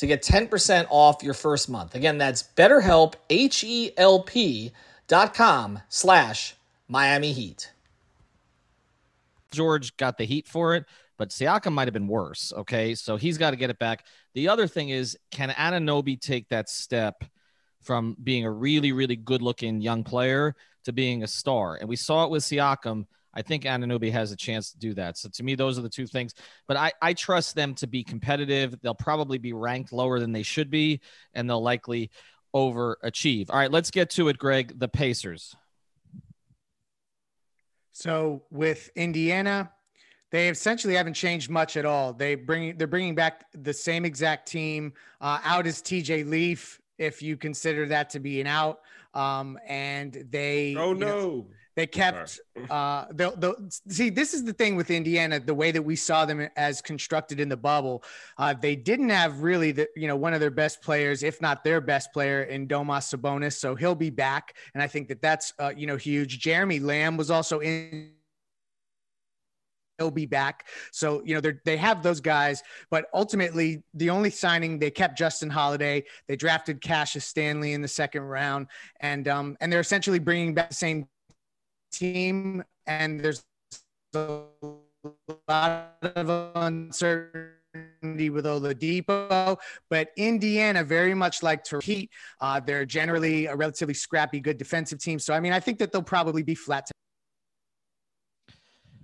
[0.00, 1.94] to get 10% off your first month.
[1.94, 4.72] Again, that's betterhelp, H-E-L-P
[5.08, 6.54] dot com slash
[6.88, 7.72] Miami Heat.
[9.50, 10.84] George got the heat for it,
[11.16, 12.52] but Siakam might have been worse.
[12.56, 12.94] Okay.
[12.94, 14.04] So he's got to get it back.
[14.34, 17.24] The other thing is, can Anunoby take that step–
[17.80, 21.76] from being a really, really good looking young player to being a star.
[21.76, 23.06] And we saw it with Siakam.
[23.34, 25.16] I think Anunoby has a chance to do that.
[25.16, 26.34] So to me, those are the two things.
[26.66, 28.74] But I, I trust them to be competitive.
[28.82, 31.00] They'll probably be ranked lower than they should be,
[31.34, 32.10] and they'll likely
[32.54, 33.50] overachieve.
[33.50, 34.78] All right, let's get to it, Greg.
[34.78, 35.54] The Pacers.
[37.92, 39.70] So with Indiana,
[40.30, 42.12] they essentially haven't changed much at all.
[42.12, 44.92] They bring they're bringing back the same exact team.
[45.20, 46.24] Uh, out is T.J.
[46.24, 48.80] Leaf if you consider that to be an out.
[49.14, 51.46] Um, and they, oh no, know,
[51.80, 52.38] they kept,
[52.68, 53.06] uh,
[53.88, 57.40] see, this is the thing with Indiana, the way that we saw them as constructed
[57.40, 58.04] in the bubble.
[58.36, 61.64] Uh, they didn't have really the, you know, one of their best players, if not
[61.64, 63.54] their best player in Domas Sabonis.
[63.54, 64.56] So he'll be back.
[64.74, 66.38] And I think that that's, uh, you know, huge.
[66.38, 68.10] Jeremy Lamb was also in
[69.96, 70.66] he'll be back.
[70.92, 75.48] So, you know, they have those guys, but ultimately the only signing they kept Justin
[75.48, 76.04] Holiday.
[76.26, 78.66] They drafted Cassius Stanley in the second round
[79.00, 81.06] and um and they're essentially bringing back the same
[81.90, 83.44] team and there's
[84.14, 84.42] a
[85.48, 92.10] lot of uncertainty with Oladipo, but Indiana very much like to repeat.
[92.40, 95.18] Uh, they're generally a relatively scrappy, good defensive team.
[95.18, 96.90] So I mean, I think that they'll probably be flat.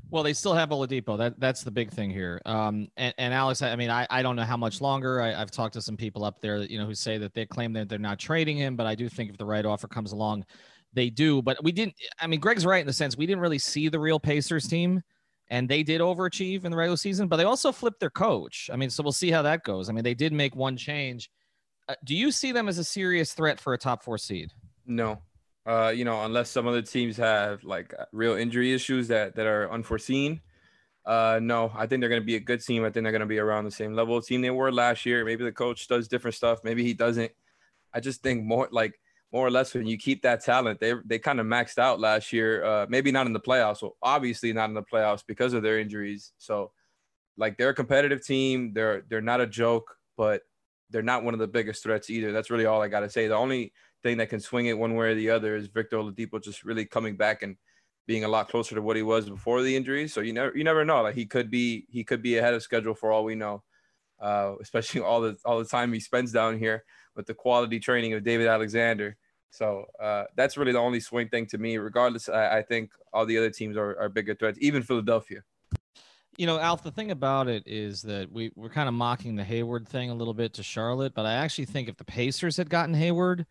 [0.08, 1.18] Well, they still have Oladipo.
[1.18, 2.40] That that's the big thing here.
[2.46, 5.20] Um, and, and Alex, I mean, I, I don't know how much longer.
[5.20, 7.72] I, have talked to some people up there, you know, who say that they claim
[7.72, 10.44] that they're not trading him, but I do think if the right offer comes along,
[10.96, 11.40] they do.
[11.42, 11.94] But we didn't.
[12.20, 15.02] I mean, Greg's right in the sense we didn't really see the real Pacers team,
[15.48, 18.68] and they did overachieve in the regular season, but they also flipped their coach.
[18.72, 19.88] I mean, so we'll see how that goes.
[19.88, 21.30] I mean, they did make one change.
[21.88, 24.52] Uh, do you see them as a serious threat for a top four seed?
[24.86, 25.22] No,
[25.66, 29.46] uh, you know, unless some other teams have like uh, real injury issues that that
[29.46, 30.40] are unforeseen.
[31.04, 32.82] Uh, no, I think they're going to be a good team.
[32.82, 35.06] I think they're going to be around the same level of team they were last
[35.06, 35.24] year.
[35.24, 36.64] Maybe the coach does different stuff.
[36.64, 37.30] Maybe he doesn't.
[37.94, 38.98] I just think more like
[39.36, 42.32] more or less when you keep that talent, they they kind of maxed out last
[42.32, 42.64] year.
[42.64, 43.78] Uh, maybe not in the playoffs.
[43.82, 46.32] So obviously not in the playoffs because of their injuries.
[46.38, 46.72] So
[47.36, 48.72] like they're a competitive team.
[48.72, 50.40] They're they're not a joke, but
[50.88, 52.32] they're not one of the biggest threats either.
[52.32, 53.28] That's really all I got to say.
[53.28, 56.42] The only thing that can swing it one way or the other is Victor Oladipo
[56.42, 57.56] just really coming back and
[58.06, 60.08] being a lot closer to what he was before the injury.
[60.08, 61.02] So you never you never know.
[61.02, 63.62] Like he could be he could be ahead of schedule for all we know.
[64.18, 66.84] uh, especially all the all the time he spends down here
[67.16, 69.16] with the quality training of David Alexander.
[69.50, 71.78] So uh, that's really the only swing thing to me.
[71.78, 75.42] Regardless, I, I think all the other teams are, are bigger threats, even Philadelphia.
[76.36, 79.44] You know, Alf, the thing about it is that we, we're kind of mocking the
[79.44, 82.68] Hayward thing a little bit to Charlotte, but I actually think if the Pacers had
[82.68, 83.46] gotten Hayward,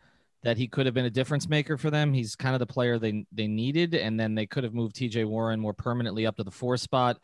[0.46, 2.14] that he could have been a difference maker for them.
[2.14, 5.26] He's kind of the player they they needed, and then they could have moved TJ
[5.26, 7.18] Warren more permanently up to the four spot.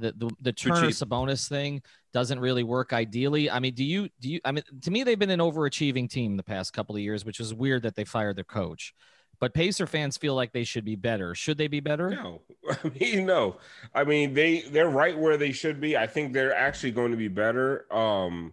[0.00, 1.82] The the, the Turner Sabonis thing
[2.12, 3.50] doesn't really work ideally.
[3.50, 6.36] I mean, do you do you I mean to me they've been an overachieving team
[6.36, 8.94] the past couple of years, which is weird that they fired their coach.
[9.40, 11.34] But Pacer fans feel like they should be better.
[11.34, 12.10] Should they be better?
[12.10, 13.56] No, I mean no.
[13.94, 15.96] I mean they they're right where they should be.
[15.96, 17.92] I think they're actually going to be better.
[17.94, 18.52] Um,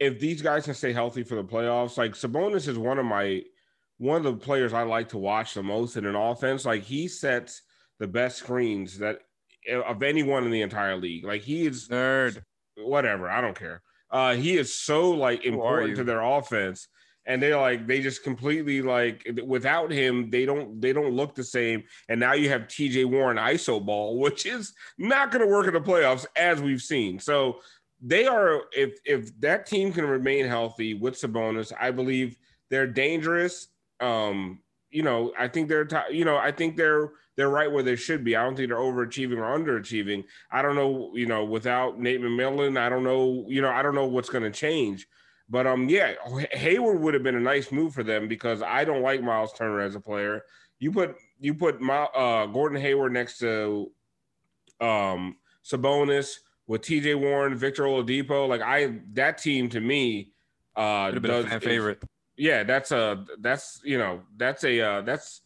[0.00, 3.42] if these guys can stay healthy for the playoffs, like Sabonis is one of my
[3.98, 6.64] one of the players I like to watch the most in an offense.
[6.64, 7.62] Like he sets
[7.98, 9.20] the best screens that
[9.68, 11.24] of anyone in the entire league.
[11.24, 12.42] Like he is nerd.
[12.76, 13.82] Whatever, I don't care.
[14.10, 16.88] Uh, he is so like important to their offense,
[17.26, 21.44] and they're like they just completely like without him they don't they don't look the
[21.44, 21.82] same.
[22.08, 23.04] And now you have T.J.
[23.04, 27.18] Warren iso ball, which is not going to work in the playoffs as we've seen.
[27.18, 27.60] So
[28.00, 32.38] they are if if that team can remain healthy with Sabonis, I believe
[32.70, 33.68] they're dangerous.
[34.00, 37.94] Um, you know, I think they're you know, I think they're they're right where they
[37.94, 38.34] should be.
[38.34, 40.24] I don't think they're overachieving or underachieving.
[40.50, 43.94] I don't know, you know, without Nate McMillan, I don't know, you know, I don't
[43.94, 45.06] know what's going to change.
[45.48, 46.14] But um, yeah,
[46.50, 49.80] Hayward would have been a nice move for them because I don't like Myles Turner
[49.80, 50.42] as a player.
[50.80, 53.92] You put you put my, uh, Gordon Hayward next to
[54.80, 57.14] um Sabonis with T.J.
[57.14, 60.32] Warren, Victor Oladipo, like I that team to me
[60.74, 62.02] uh would have been a favorite.
[62.36, 65.42] Yeah, that's a that's you know that's a uh, that's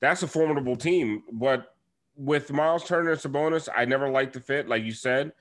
[0.00, 1.22] that's a formidable team.
[1.32, 1.74] But
[2.16, 5.32] with Myles Turner and Sabonis, I never liked the fit, like you said.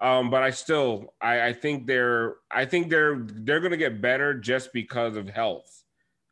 [0.00, 4.34] Um, but I still I, I think they're I think they're they're gonna get better
[4.34, 5.84] just because of health.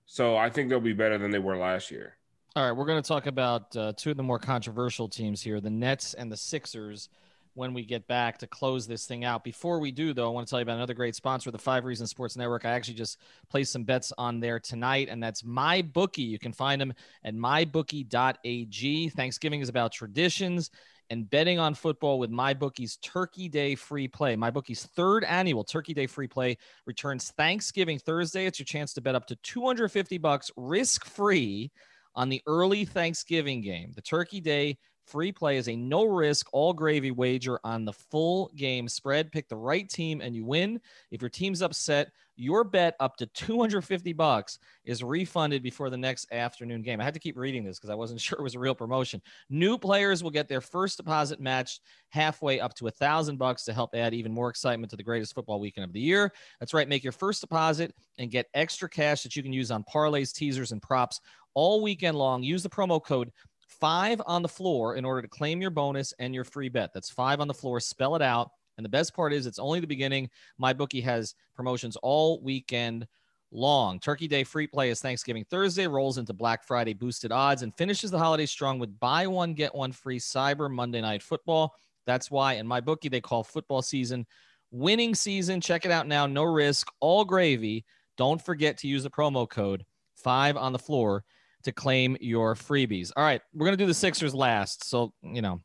[0.06, 2.14] So I think they'll be better than they were last year.
[2.56, 5.60] All right, we're going to talk about uh, two of the more controversial teams here,
[5.60, 7.10] the Nets and the Sixers
[7.58, 9.42] when we get back to close this thing out.
[9.42, 11.84] Before we do, though, I want to tell you about another great sponsor, the Five
[11.84, 12.64] Reasons Sports Network.
[12.64, 13.18] I actually just
[13.50, 16.18] placed some bets on there tonight, and that's MyBookie.
[16.18, 16.94] You can find them
[17.24, 19.08] at mybookie.ag.
[19.08, 20.70] Thanksgiving is about traditions
[21.10, 24.36] and betting on football with MyBookie's Turkey Day free play.
[24.36, 28.46] MyBookie's third annual Turkey Day free play returns Thanksgiving Thursday.
[28.46, 31.72] It's your chance to bet up to 250 bucks risk free
[32.14, 33.92] on the early Thanksgiving game.
[33.94, 38.50] The Turkey Day Free play is a no risk, all gravy wager on the full
[38.56, 39.32] game spread.
[39.32, 40.80] Pick the right team and you win.
[41.10, 46.30] If your team's upset, your bet up to 250 bucks is refunded before the next
[46.30, 47.00] afternoon game.
[47.00, 49.22] I had to keep reading this because I wasn't sure it was a real promotion.
[49.48, 53.72] New players will get their first deposit matched halfway up to a thousand bucks to
[53.72, 56.30] help add even more excitement to the greatest football weekend of the year.
[56.60, 56.88] That's right.
[56.88, 60.72] Make your first deposit and get extra cash that you can use on parlays, teasers,
[60.72, 61.20] and props
[61.54, 62.42] all weekend long.
[62.42, 63.32] Use the promo code
[63.80, 66.92] five on the floor in order to claim your bonus and your free bet.
[66.92, 67.80] That's five on the floor.
[67.80, 68.50] Spell it out.
[68.76, 70.30] And the best part is it's only the beginning.
[70.56, 73.06] My bookie has promotions all weekend
[73.50, 73.98] long.
[73.98, 78.10] Turkey Day free play is Thanksgiving Thursday, rolls into Black Friday boosted odds, and finishes
[78.10, 81.74] the holiday strong with buy one, get one free Cyber Monday Night Football.
[82.06, 84.26] That's why in my bookie they call football season
[84.70, 85.60] winning season.
[85.60, 86.26] Check it out now.
[86.26, 87.84] No risk, all gravy.
[88.16, 89.84] Don't forget to use the promo code
[90.16, 91.24] five on the floor
[91.68, 93.12] to claim your freebies.
[93.16, 94.88] All right, we're going to do the Sixers last.
[94.88, 95.60] So, you know,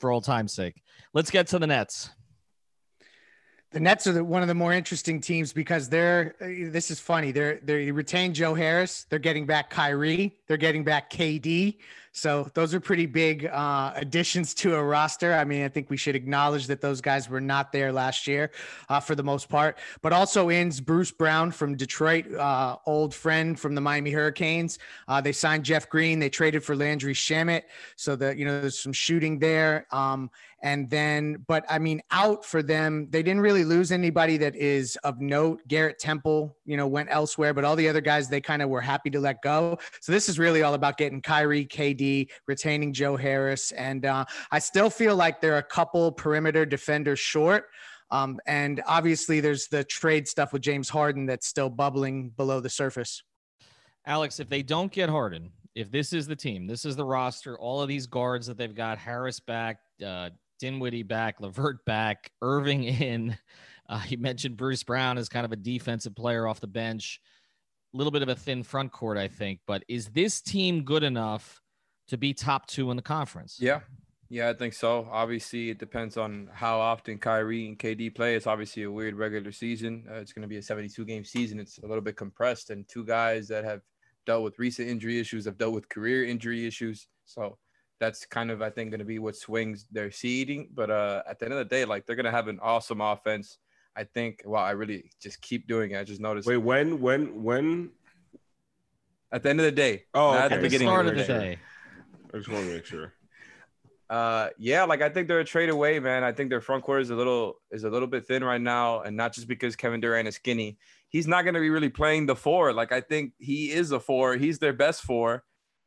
[0.00, 0.82] for old time's sake,
[1.14, 2.10] let's get to the Nets.
[3.72, 6.34] The Nets are the, one of the more interesting teams because they're.
[6.40, 7.32] Uh, this is funny.
[7.32, 9.06] They're they retain Joe Harris.
[9.10, 10.36] They're getting back Kyrie.
[10.46, 11.76] They're getting back KD.
[12.16, 15.34] So those are pretty big uh, additions to a roster.
[15.34, 18.52] I mean, I think we should acknowledge that those guys were not there last year
[18.88, 19.76] uh, for the most part.
[20.00, 24.78] But also ins Bruce Brown from Detroit, uh, old friend from the Miami Hurricanes.
[25.06, 26.18] Uh, they signed Jeff Green.
[26.18, 27.64] They traded for Landry Shamet.
[27.96, 29.86] So that you know there's some shooting there.
[29.90, 30.30] Um,
[30.66, 34.96] and then, but I mean, out for them, they didn't really lose anybody that is
[35.04, 35.60] of note.
[35.68, 38.80] Garrett Temple, you know, went elsewhere, but all the other guys they kind of were
[38.80, 39.78] happy to let go.
[40.00, 44.58] So this is really all about getting Kyrie, KD, retaining Joe Harris, and uh, I
[44.58, 47.66] still feel like they're a couple perimeter defenders short.
[48.10, 52.70] Um, and obviously, there's the trade stuff with James Harden that's still bubbling below the
[52.70, 53.22] surface.
[54.04, 57.56] Alex, if they don't get Harden, if this is the team, this is the roster,
[57.56, 62.84] all of these guards that they've got, Harris back, uh, Dinwiddie back, LeVert back, Irving
[62.84, 63.38] in.
[63.88, 67.20] Uh, he mentioned Bruce Brown as kind of a defensive player off the bench.
[67.94, 69.60] A little bit of a thin front court, I think.
[69.64, 71.62] But is this team good enough
[72.08, 73.58] to be top two in the conference?
[73.60, 73.82] Yeah.
[74.28, 75.08] Yeah, I think so.
[75.10, 78.34] Obviously, it depends on how often Kyrie and KD play.
[78.34, 80.04] It's obviously a weird regular season.
[80.10, 81.60] Uh, it's going to be a 72 game season.
[81.60, 83.82] It's a little bit compressed, and two guys that have
[84.24, 87.06] dealt with recent injury issues have dealt with career injury issues.
[87.24, 87.56] So
[87.98, 90.68] that's kind of, I think, going to be what swings their seeding.
[90.74, 93.00] But uh, at the end of the day, like they're going to have an awesome
[93.00, 93.58] offense.
[93.96, 94.42] I think.
[94.44, 95.98] Well, I really just keep doing it.
[95.98, 96.46] I just noticed.
[96.46, 97.90] Wait, when, when, when?
[99.32, 100.04] At the end of the day.
[100.12, 100.38] Oh, okay.
[100.44, 101.48] at the beginning Start of of the the day.
[101.54, 101.58] day.
[102.32, 103.12] I just want to make sure.
[104.08, 106.22] Uh, yeah, like I think they're a trade away, man.
[106.22, 109.00] I think their front court is a little is a little bit thin right now,
[109.00, 110.78] and not just because Kevin Durant is skinny.
[111.08, 112.72] He's not going to be really playing the four.
[112.72, 114.36] Like I think he is a four.
[114.36, 115.42] He's their best four,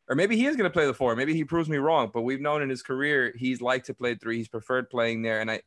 [0.10, 1.16] or maybe he is going to play the four.
[1.16, 2.10] Maybe he proves me wrong.
[2.14, 4.38] But we've known in his career he's liked to play three.
[4.38, 5.62] He's preferred playing there, and I,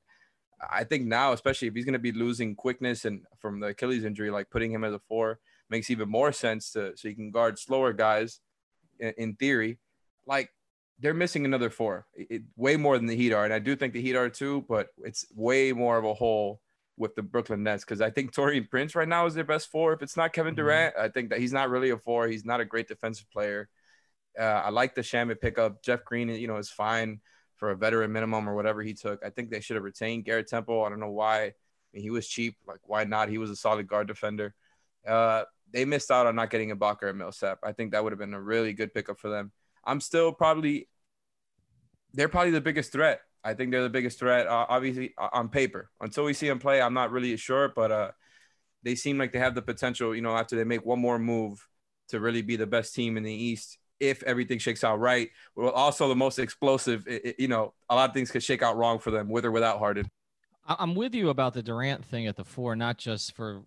[0.71, 4.05] I think now, especially if he's going to be losing quickness and from the Achilles
[4.05, 5.39] injury, like putting him as a four
[5.71, 8.41] makes even more sense to so you can guard slower guys.
[9.01, 9.79] In, in theory,
[10.27, 10.51] like
[10.99, 13.93] they're missing another four, it, way more than the Heat are, and I do think
[13.93, 16.61] the Heat are too, but it's way more of a hole
[16.97, 19.93] with the Brooklyn Nets because I think Taurean Prince right now is their best four.
[19.93, 20.63] If it's not Kevin mm-hmm.
[20.63, 22.29] Durant, I think that he's not really a four.
[22.29, 23.69] He's not a great defensive player.
[24.39, 25.83] Uh, I like the Shamet pickup.
[25.83, 27.21] Jeff Green, you know, is fine
[27.57, 29.25] for a veteran minimum or whatever he took.
[29.25, 30.85] I think they should have retained Garrett Temple.
[30.85, 31.45] I don't know why.
[31.45, 31.53] I
[31.93, 32.57] mean, he was cheap.
[32.67, 33.29] Like, why not?
[33.29, 34.55] He was a solid guard defender.
[35.07, 37.59] Uh, they missed out on not getting a Ibaka or Millsap.
[37.63, 39.53] I think that would have been a really good pickup for them.
[39.85, 40.89] I'm still probably
[42.15, 43.21] they're probably the biggest threat.
[43.45, 45.91] I think they're the biggest threat, uh, obviously uh, on paper.
[46.01, 48.11] Until we see them play, I'm not really sure, but uh,
[48.83, 50.15] they seem like they have the potential.
[50.15, 51.67] You know, after they make one more move,
[52.09, 55.31] to really be the best team in the East if everything shakes out right.
[55.55, 57.07] Well, also the most explosive.
[57.09, 59.45] i- i- you know, a lot of things could shake out wrong for them, with
[59.45, 60.11] or without Harden.
[60.67, 63.63] I'm with you about the Durant thing at the four, not just for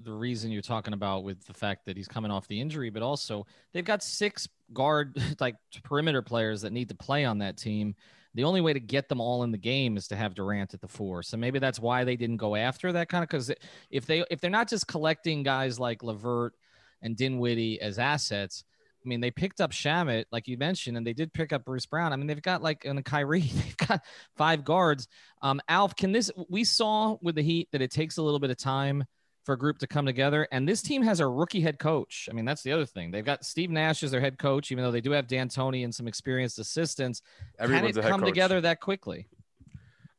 [0.00, 3.02] the reason you're talking about with the fact that he's coming off the injury, but
[3.02, 7.94] also they've got six guard like perimeter players that need to play on that team.
[8.34, 10.80] The only way to get them all in the game is to have Durant at
[10.80, 11.22] the four.
[11.22, 13.52] So maybe that's why they didn't go after that kind of because
[13.90, 16.54] if they if they're not just collecting guys like LeVert
[17.02, 18.64] and Dinwiddie as assets.
[19.04, 21.86] I mean, they picked up Shamet, like you mentioned, and they did pick up Bruce
[21.86, 22.12] Brown.
[22.12, 24.02] I mean, they've got like in a Kyrie, they've got
[24.36, 25.08] five guards.
[25.42, 26.30] Um, Alf, can this?
[26.48, 29.04] We saw with the Heat that it takes a little bit of time
[29.44, 32.28] for a group to come together, and this team has a rookie head coach.
[32.30, 33.10] I mean, that's the other thing.
[33.10, 35.94] They've got Steve Nash as their head coach, even though they do have D'Antoni and
[35.94, 37.22] some experienced assistants.
[37.58, 38.28] Everyone's can a it head come coach.
[38.28, 39.28] together that quickly?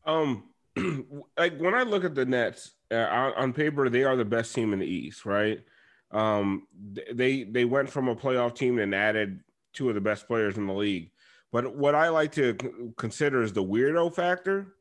[0.05, 0.49] Um,
[1.37, 4.55] like when I look at the Nets uh, on, on paper, they are the best
[4.55, 5.61] team in the East, right?
[6.12, 6.67] Um,
[7.13, 9.41] they they went from a playoff team and added
[9.74, 11.12] two of the best players in the league.
[11.52, 14.76] But what I like to consider is the weirdo factor.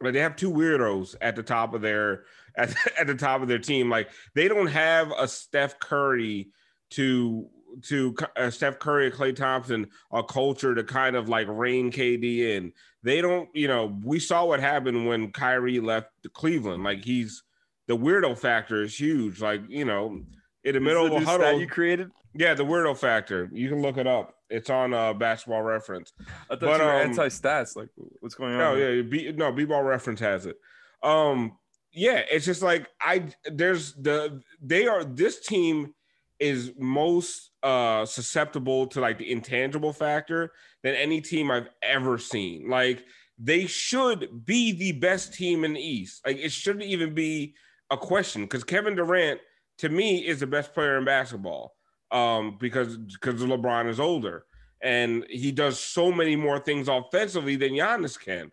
[0.00, 2.24] Like they have two weirdos at the top of their
[2.56, 3.90] at, at the top of their team.
[3.90, 6.48] Like they don't have a Steph Curry
[6.90, 7.48] to
[7.82, 12.72] to uh, Steph Curry, Klay Thompson, a culture to kind of like rein KD in.
[13.02, 16.82] They don't, you know, we saw what happened when Kyrie left Cleveland.
[16.82, 17.42] Like he's
[17.86, 19.40] the weirdo factor is huge.
[19.40, 20.22] Like, you know,
[20.64, 21.58] in the middle of a huddle.
[21.58, 22.10] you created.
[22.34, 23.48] yeah, the weirdo factor.
[23.52, 24.34] You can look it up.
[24.48, 26.12] It's on uh, basketball reference.
[26.50, 27.76] I thought But, you were um, anti stats.
[27.76, 27.88] Like,
[28.20, 28.58] what's going on?
[28.58, 28.94] No, here?
[28.96, 30.56] yeah, B, no, B-ball reference has it.
[31.02, 31.56] Um,
[31.92, 35.94] yeah, it's just like I there's the they are this team
[36.38, 42.68] is most uh susceptible to like the intangible factor than any team I've ever seen.
[42.68, 43.04] Like
[43.38, 46.20] they should be the best team in the East.
[46.24, 47.54] Like it shouldn't even be
[47.90, 49.40] a question because Kevin Durant
[49.80, 51.74] to me is the best player in basketball.
[52.12, 54.44] Um, because because LeBron is older
[54.82, 58.50] and he does so many more things offensively than Giannis can.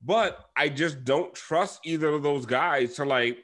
[0.00, 3.38] But I just don't trust either of those guys to like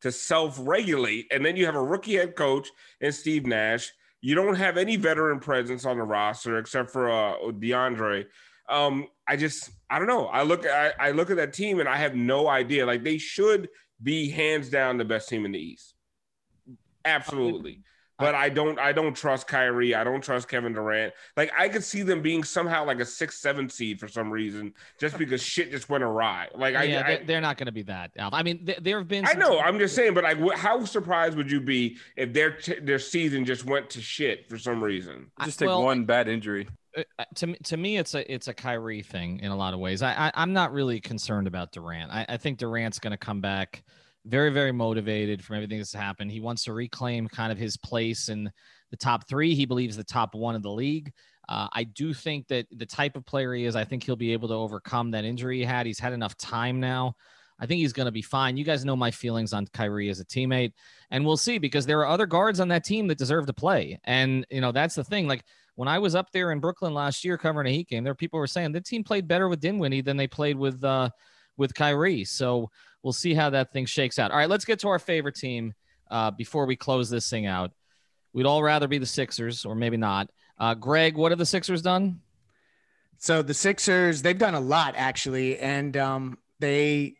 [0.00, 1.26] to self-regulate.
[1.30, 2.68] And then you have a rookie head coach
[3.02, 3.92] and Steve Nash.
[4.22, 8.24] You don't have any veteran presence on the roster except for uh, DeAndre.
[8.70, 10.26] Um, I just I don't know.
[10.26, 12.86] I look I, I look at that team and I have no idea.
[12.86, 13.68] Like they should
[14.02, 15.94] be hands down the best team in the East.
[17.04, 17.82] Absolutely.
[18.20, 19.94] But I don't I don't trust Kyrie.
[19.94, 21.14] I don't trust Kevin Durant.
[21.38, 24.74] Like I could see them being somehow like a six, seven seed for some reason,
[24.98, 26.48] just because shit just went awry.
[26.54, 28.10] Like I, yeah, they're, they're not going to be that.
[28.18, 28.34] Alf.
[28.34, 29.26] I mean, th- there have been.
[29.26, 29.58] I know.
[29.58, 32.98] I'm just saying, but like, wh- how surprised would you be if their t- their
[32.98, 35.30] season just went to shit for some reason?
[35.42, 36.68] Just take well, one bad injury.
[36.98, 39.80] uh, to me, to me, it's a it's a Kyrie thing in a lot of
[39.80, 40.02] ways.
[40.02, 42.12] I, I I'm not really concerned about Durant.
[42.12, 43.82] I, I think Durant's going to come back
[44.26, 46.30] very very motivated from everything that's happened.
[46.30, 48.50] He wants to reclaim kind of his place in
[48.90, 49.54] the top three.
[49.54, 51.12] He believes the top one of the league.
[51.48, 54.32] Uh, I do think that the type of player he is, I think he'll be
[54.32, 55.84] able to overcome that injury he had.
[55.84, 57.16] He's had enough time now.
[57.58, 58.56] I think he's going to be fine.
[58.56, 60.72] You guys know my feelings on Kyrie as a teammate,
[61.10, 64.00] and we'll see because there are other guards on that team that deserve to play.
[64.04, 65.26] And you know that's the thing.
[65.26, 65.44] Like
[65.74, 68.16] when I was up there in Brooklyn last year covering a Heat game, there were
[68.16, 71.10] people were saying the team played better with Dinwiddie than they played with uh,
[71.60, 72.24] with Kyrie.
[72.24, 72.70] So
[73.02, 74.30] we'll see how that thing shakes out.
[74.30, 75.74] All right, let's get to our favorite team
[76.10, 77.70] uh, before we close this thing out.
[78.32, 80.30] We'd all rather be the Sixers, or maybe not.
[80.58, 82.20] Uh, Greg, what have the Sixers done?
[83.18, 87.16] So the Sixers, they've done a lot actually, and um, they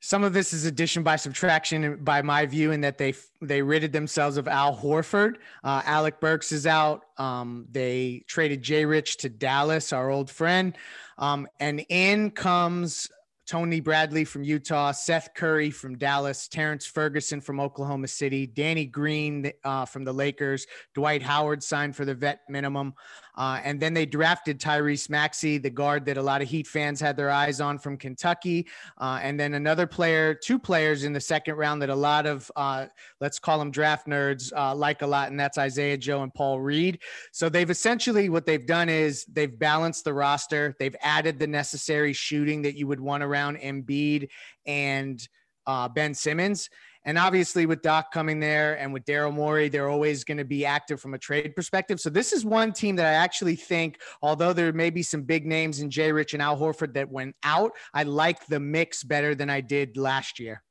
[0.00, 3.92] some of this is addition by subtraction by my view in that they they ridded
[3.92, 5.34] themselves of Al Horford.
[5.64, 7.02] Uh, Alec Burks is out.
[7.18, 10.76] Um, they traded Jay Rich to Dallas, our old friend,
[11.18, 13.10] um, and in comes
[13.46, 19.52] Tony Bradley from Utah, Seth Curry from Dallas, Terrence Ferguson from Oklahoma City, Danny Green
[19.64, 22.94] uh, from the Lakers, Dwight Howard signed for the vet minimum.
[23.36, 27.00] Uh, and then they drafted Tyrese Maxey, the guard that a lot of Heat fans
[27.00, 28.66] had their eyes on from Kentucky.
[28.98, 32.50] Uh, and then another player, two players in the second round that a lot of,
[32.56, 32.86] uh,
[33.20, 36.60] let's call them draft nerds, uh, like a lot, and that's Isaiah Joe and Paul
[36.60, 37.00] Reed.
[37.32, 42.12] So they've essentially, what they've done is they've balanced the roster, they've added the necessary
[42.12, 44.28] shooting that you would want around Embiid
[44.64, 45.26] and
[45.66, 46.70] uh, Ben Simmons.
[47.06, 50.66] And obviously, with Doc coming there and with Daryl Morey, they're always going to be
[50.66, 52.00] active from a trade perspective.
[52.00, 55.46] So this is one team that I actually think, although there may be some big
[55.46, 59.36] names in Jay Rich and Al Horford that went out, I like the mix better
[59.36, 60.64] than I did last year.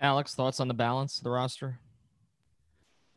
[0.00, 1.80] Alex, thoughts on the balance of the roster?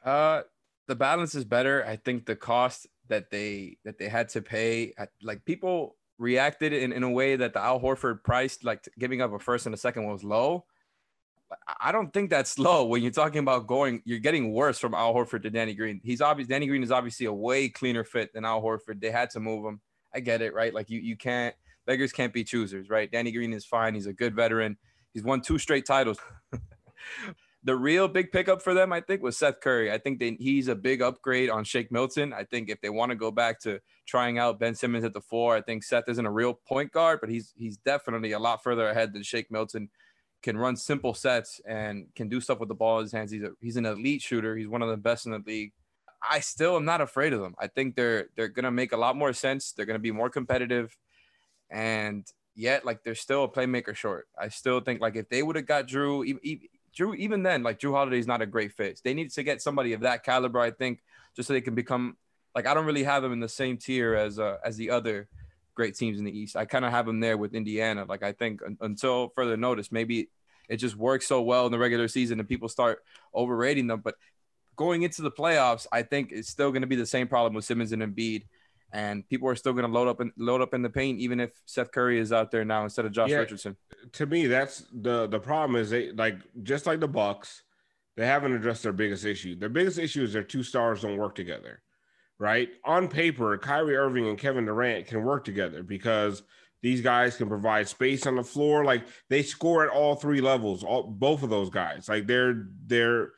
[0.04, 0.42] Uh,
[0.88, 1.86] the balance is better.
[1.86, 6.94] I think the cost that they that they had to pay, like people reacted in,
[6.94, 9.78] in a way that the Al Horford price, like giving up a first and a
[9.78, 10.66] second, was low.
[11.80, 14.02] I don't think that's low when you're talking about going.
[14.06, 16.02] You're getting worse from Al Horford to Danny Green.
[16.04, 16.48] He's obvious.
[16.48, 19.02] Danny Green is obviously a way cleaner fit than Al Horford.
[19.02, 19.82] They had to move him.
[20.14, 20.74] I get it, right?
[20.74, 21.56] Like you, you can't.
[21.86, 23.12] Beggars can't be choosers, right?
[23.12, 23.96] Danny Green is fine.
[23.96, 24.78] He's a good veteran.
[25.14, 26.20] He's won two straight titles.
[27.64, 29.92] the real big pickup for them, I think, was Seth Curry.
[29.92, 32.32] I think they, he's a big upgrade on Shake Milton.
[32.32, 35.22] I think if they want to go back to trying out Ben Simmons at the
[35.22, 38.64] four, I think Seth isn't a real point guard, but he's he's definitely a lot
[38.64, 39.90] further ahead than Shake Milton
[40.42, 43.32] can run simple sets and can do stuff with the ball in his hands.
[43.32, 44.56] He's a, he's an elite shooter.
[44.56, 45.74] He's one of the best in the league.
[46.28, 47.56] I still am not afraid of them.
[47.60, 49.72] I think they're they're gonna make a lot more sense.
[49.72, 50.96] They're gonna be more competitive,
[51.70, 52.26] and
[52.56, 54.28] yet like they're still a playmaker short.
[54.38, 56.68] I still think like if they would have got Jrue, even,
[56.98, 59.00] Jrue even then like Jrue Holiday is not a great fit.
[59.04, 60.60] They need to get somebody of that caliber.
[60.60, 61.02] I think
[61.36, 62.18] just so they can become
[62.54, 65.30] like I don't really have them in the same tier as uh, as the other
[65.80, 66.58] great teams in the East.
[66.58, 68.04] I kind of have them there with Indiana.
[68.04, 70.30] Like I think un- until further notice, maybe
[70.68, 73.02] it just works so well in the regular season and people start
[73.34, 74.02] overrating them.
[74.02, 74.16] But
[74.76, 77.64] going into the playoffs, I think it's still going to be the same problem with
[77.64, 78.44] Simmons and Embiid.
[78.92, 81.40] And people are still going to load up and load up in the paint, even
[81.40, 83.78] if Seth Curry is out there now instead of Josh yeah, Richardson.
[84.14, 87.62] To me, that's the the problem is they like just like the Bucks,
[88.18, 89.56] they haven't addressed their biggest issue.
[89.56, 91.84] Their biggest issue is their two stars don't work together
[92.40, 92.70] right?
[92.86, 96.42] On paper, Kyrie Irving and Kevin Durant can work together because
[96.82, 98.86] these guys can provide space on the floor.
[98.86, 102.08] Like they score at all three levels, all both of those guys.
[102.08, 103.32] Like they're they're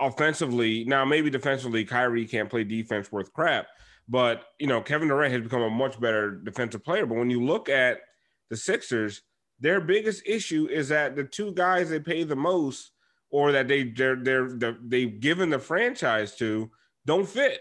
[0.00, 3.66] offensively now maybe defensively Kyrie can't play defense worth crap,
[4.08, 7.04] but you know Kevin Durant has become a much better defensive player.
[7.04, 8.00] But when you look at
[8.48, 9.20] the Sixers,
[9.60, 12.92] their biggest issue is that the two guys they pay the most
[13.30, 16.70] or that they they're, they're, they're they've given the franchise to
[17.04, 17.60] don't fit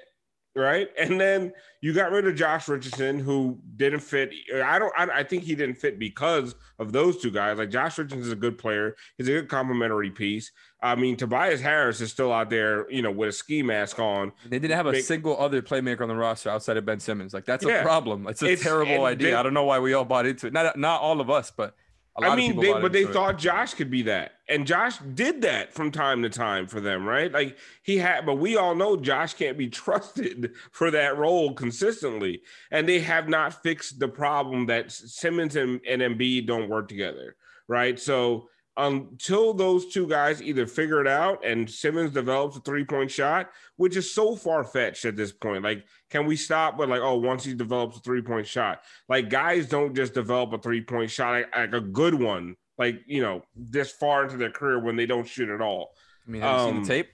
[0.58, 0.90] right?
[0.98, 4.32] And then you got rid of Josh Richardson, who didn't fit.
[4.54, 4.92] I don't.
[4.98, 7.58] I, I, think he didn't fit because of those two guys.
[7.58, 8.96] Like Josh Richardson is a good player.
[9.18, 10.52] He's a good complementary piece.
[10.82, 14.32] I mean, Tobias Harris is still out there, you know, with a ski mask on.
[14.46, 17.34] They didn't have a Big, single other playmaker on the roster outside of Ben Simmons.
[17.34, 18.28] Like that's yeah, a problem.
[18.28, 19.30] It's a it's, terrible idea.
[19.30, 20.54] They, I don't know why we all bought into it.
[20.54, 21.76] Not not all of us, but
[22.20, 23.14] I mean, they, but they it.
[23.14, 27.06] thought Josh could be that, and Josh did that from time to time for them,
[27.06, 27.32] right?
[27.32, 32.42] Like he had, but we all know Josh can't be trusted for that role consistently,
[32.72, 37.36] and they have not fixed the problem that Simmons and, and Embiid don't work together,
[37.68, 38.00] right?
[38.00, 43.10] So until those two guys either figure it out and Simmons develops a three point
[43.10, 45.64] shot, which is so far fetched at this point.
[45.64, 48.82] Like, can we stop with like, oh, once he develops a three point shot?
[49.10, 53.02] Like, guys don't just develop a three point shot, like, like, a good one, like,
[53.06, 55.92] you know, this far into their career when they don't shoot at all.
[56.28, 57.12] I mean, have um, you seen the um, tape?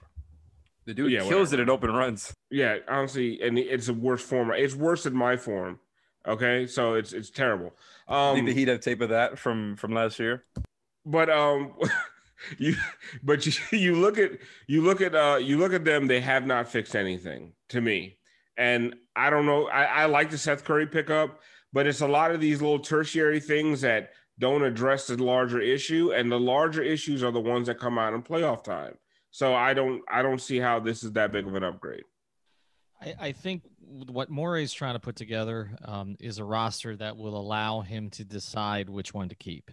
[0.86, 1.54] The dude yeah, kills whatever.
[1.54, 2.34] it in open runs.
[2.50, 4.50] Yeah, honestly, and it's a worse form.
[4.54, 5.80] It's worse than my form.
[6.26, 7.72] Okay, so it's it's terrible.
[8.06, 10.44] Um, Need the Heat have tape of that from from last year
[11.06, 11.72] but um
[12.58, 12.74] you
[13.22, 14.32] but you you look at
[14.66, 18.16] you look at uh you look at them they have not fixed anything to me
[18.56, 21.40] and i don't know i, I like the seth curry pickup
[21.72, 26.12] but it's a lot of these little tertiary things that don't address the larger issue
[26.12, 28.94] and the larger issues are the ones that come out in playoff time
[29.30, 32.04] so i don't i don't see how this is that big of an upgrade
[33.00, 37.36] I, I think what Morey's trying to put together um, is a roster that will
[37.36, 39.70] allow him to decide which one to keep.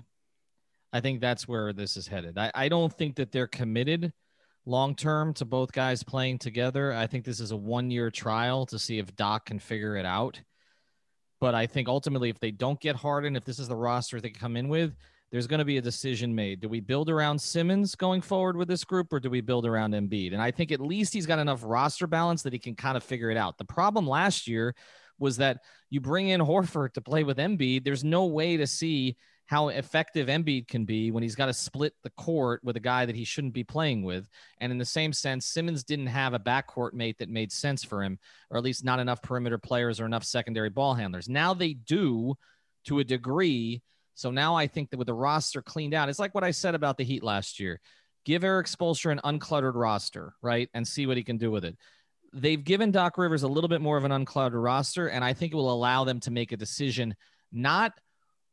[0.93, 2.37] I think that's where this is headed.
[2.37, 4.11] I, I don't think that they're committed
[4.65, 6.93] long term to both guys playing together.
[6.93, 10.05] I think this is a one year trial to see if Doc can figure it
[10.05, 10.39] out.
[11.39, 14.29] But I think ultimately, if they don't get Harden, if this is the roster they
[14.29, 14.95] come in with,
[15.31, 16.59] there's going to be a decision made.
[16.59, 19.93] Do we build around Simmons going forward with this group, or do we build around
[19.93, 20.33] Embiid?
[20.33, 23.03] And I think at least he's got enough roster balance that he can kind of
[23.03, 23.57] figure it out.
[23.57, 24.75] The problem last year
[25.17, 27.83] was that you bring in Horford to play with Embiid.
[27.83, 29.15] There's no way to see
[29.51, 33.05] how effective Embiid can be when he's got to split the court with a guy
[33.05, 34.29] that he shouldn't be playing with.
[34.59, 38.01] And in the same sense, Simmons didn't have a backcourt mate that made sense for
[38.01, 38.17] him,
[38.49, 41.27] or at least not enough perimeter players or enough secondary ball handlers.
[41.27, 42.35] Now they do
[42.85, 43.81] to a degree
[44.21, 46.75] so now I think that with the roster cleaned out, it's like what I said
[46.75, 47.79] about the Heat last year.
[48.23, 50.69] Give Erik Spoelstra an uncluttered roster, right?
[50.73, 51.75] And see what he can do with it.
[52.33, 55.53] They've given Doc Rivers a little bit more of an uncluttered roster, and I think
[55.53, 57.15] it will allow them to make a decision,
[57.51, 57.93] not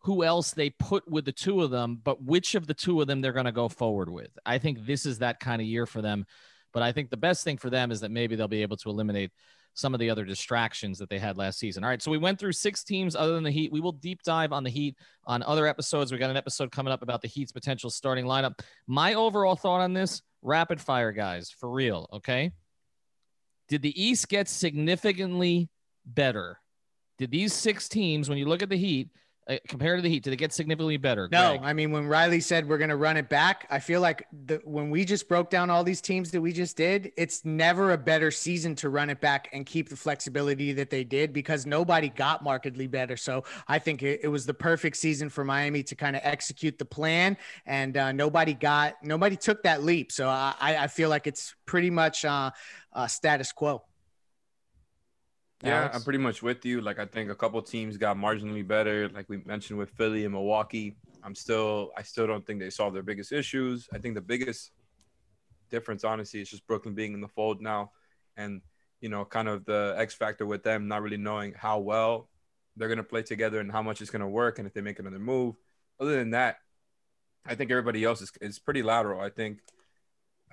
[0.00, 3.06] who else they put with the two of them, but which of the two of
[3.06, 4.30] them they're going to go forward with.
[4.46, 6.24] I think this is that kind of year for them.
[6.72, 8.90] But I think the best thing for them is that maybe they'll be able to
[8.90, 9.32] eliminate
[9.74, 11.84] some of the other distractions that they had last season.
[11.84, 13.72] All right, so we went through six teams other than the Heat.
[13.72, 16.10] We will deep dive on the Heat on other episodes.
[16.10, 18.58] We got an episode coming up about the Heat's potential starting lineup.
[18.86, 22.52] My overall thought on this rapid fire, guys, for real, okay?
[23.68, 25.68] Did the East get significantly
[26.04, 26.58] better?
[27.18, 29.10] Did these six teams, when you look at the Heat,
[29.48, 30.22] uh, compared to the Heat?
[30.22, 31.28] Did it get significantly better?
[31.32, 31.60] No, Greg?
[31.62, 34.60] I mean when Riley said we're going to run it back, I feel like the,
[34.64, 37.98] when we just broke down all these teams that we just did, it's never a
[37.98, 42.08] better season to run it back and keep the flexibility that they did because nobody
[42.10, 43.16] got markedly better.
[43.16, 46.78] So I think it, it was the perfect season for Miami to kind of execute
[46.78, 47.36] the plan,
[47.66, 50.12] and uh, nobody got nobody took that leap.
[50.12, 52.50] So I, I feel like it's pretty much uh,
[52.92, 53.82] uh, status quo.
[55.62, 55.96] Yeah, Alex?
[55.96, 56.80] I'm pretty much with you.
[56.80, 60.32] Like I think a couple teams got marginally better, like we mentioned with Philly and
[60.32, 60.96] Milwaukee.
[61.24, 63.88] I'm still I still don't think they solved their biggest issues.
[63.92, 64.70] I think the biggest
[65.70, 67.90] difference honestly is just Brooklyn being in the fold now
[68.36, 68.62] and
[69.00, 72.28] you know, kind of the X factor with them not really knowing how well
[72.76, 75.18] they're gonna play together and how much it's gonna work and if they make another
[75.18, 75.56] move.
[76.00, 76.58] Other than that,
[77.44, 79.20] I think everybody else is, is pretty lateral.
[79.20, 79.58] I think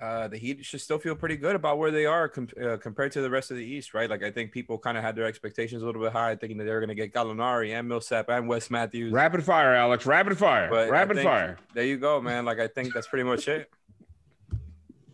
[0.00, 3.12] uh, the Heat should still feel pretty good about where they are com- uh, compared
[3.12, 4.10] to the rest of the East, right?
[4.10, 6.64] Like I think people kind of had their expectations a little bit high, thinking that
[6.64, 9.12] they were going to get Gallinari and Millsap and Wes Matthews.
[9.12, 10.04] Rapid fire, Alex.
[10.04, 10.68] Rapid fire.
[10.68, 11.56] But Rapid think- fire.
[11.74, 12.44] There you go, man.
[12.44, 13.70] Like I think that's pretty much it.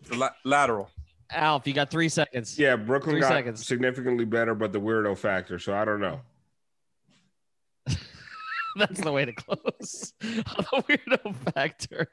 [0.09, 0.89] The la- lateral.
[1.31, 2.59] Alf, you got three seconds.
[2.59, 3.65] Yeah, Brooklyn Three got seconds.
[3.65, 5.57] significantly better, but the weirdo factor.
[5.57, 6.19] So I don't know.
[8.77, 12.07] That's the way to close the weirdo factor.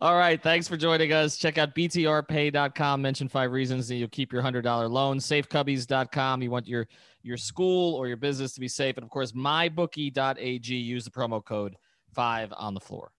[0.00, 0.42] All right.
[0.42, 1.36] Thanks for joining us.
[1.36, 3.02] Check out btrpay.com.
[3.02, 5.18] Mention five reasons that you'll keep your $100 loan.
[5.18, 6.42] Safecubbies.com.
[6.42, 6.88] You want your,
[7.22, 8.96] your school or your business to be safe.
[8.96, 10.74] And of course, mybookie.ag.
[10.74, 11.76] Use the promo code
[12.12, 13.12] five on the floor.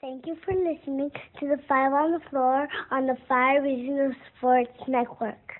[0.00, 1.10] Thank you for listening
[1.40, 5.59] to the Five on the Floor on the Five Reasons Sports Network.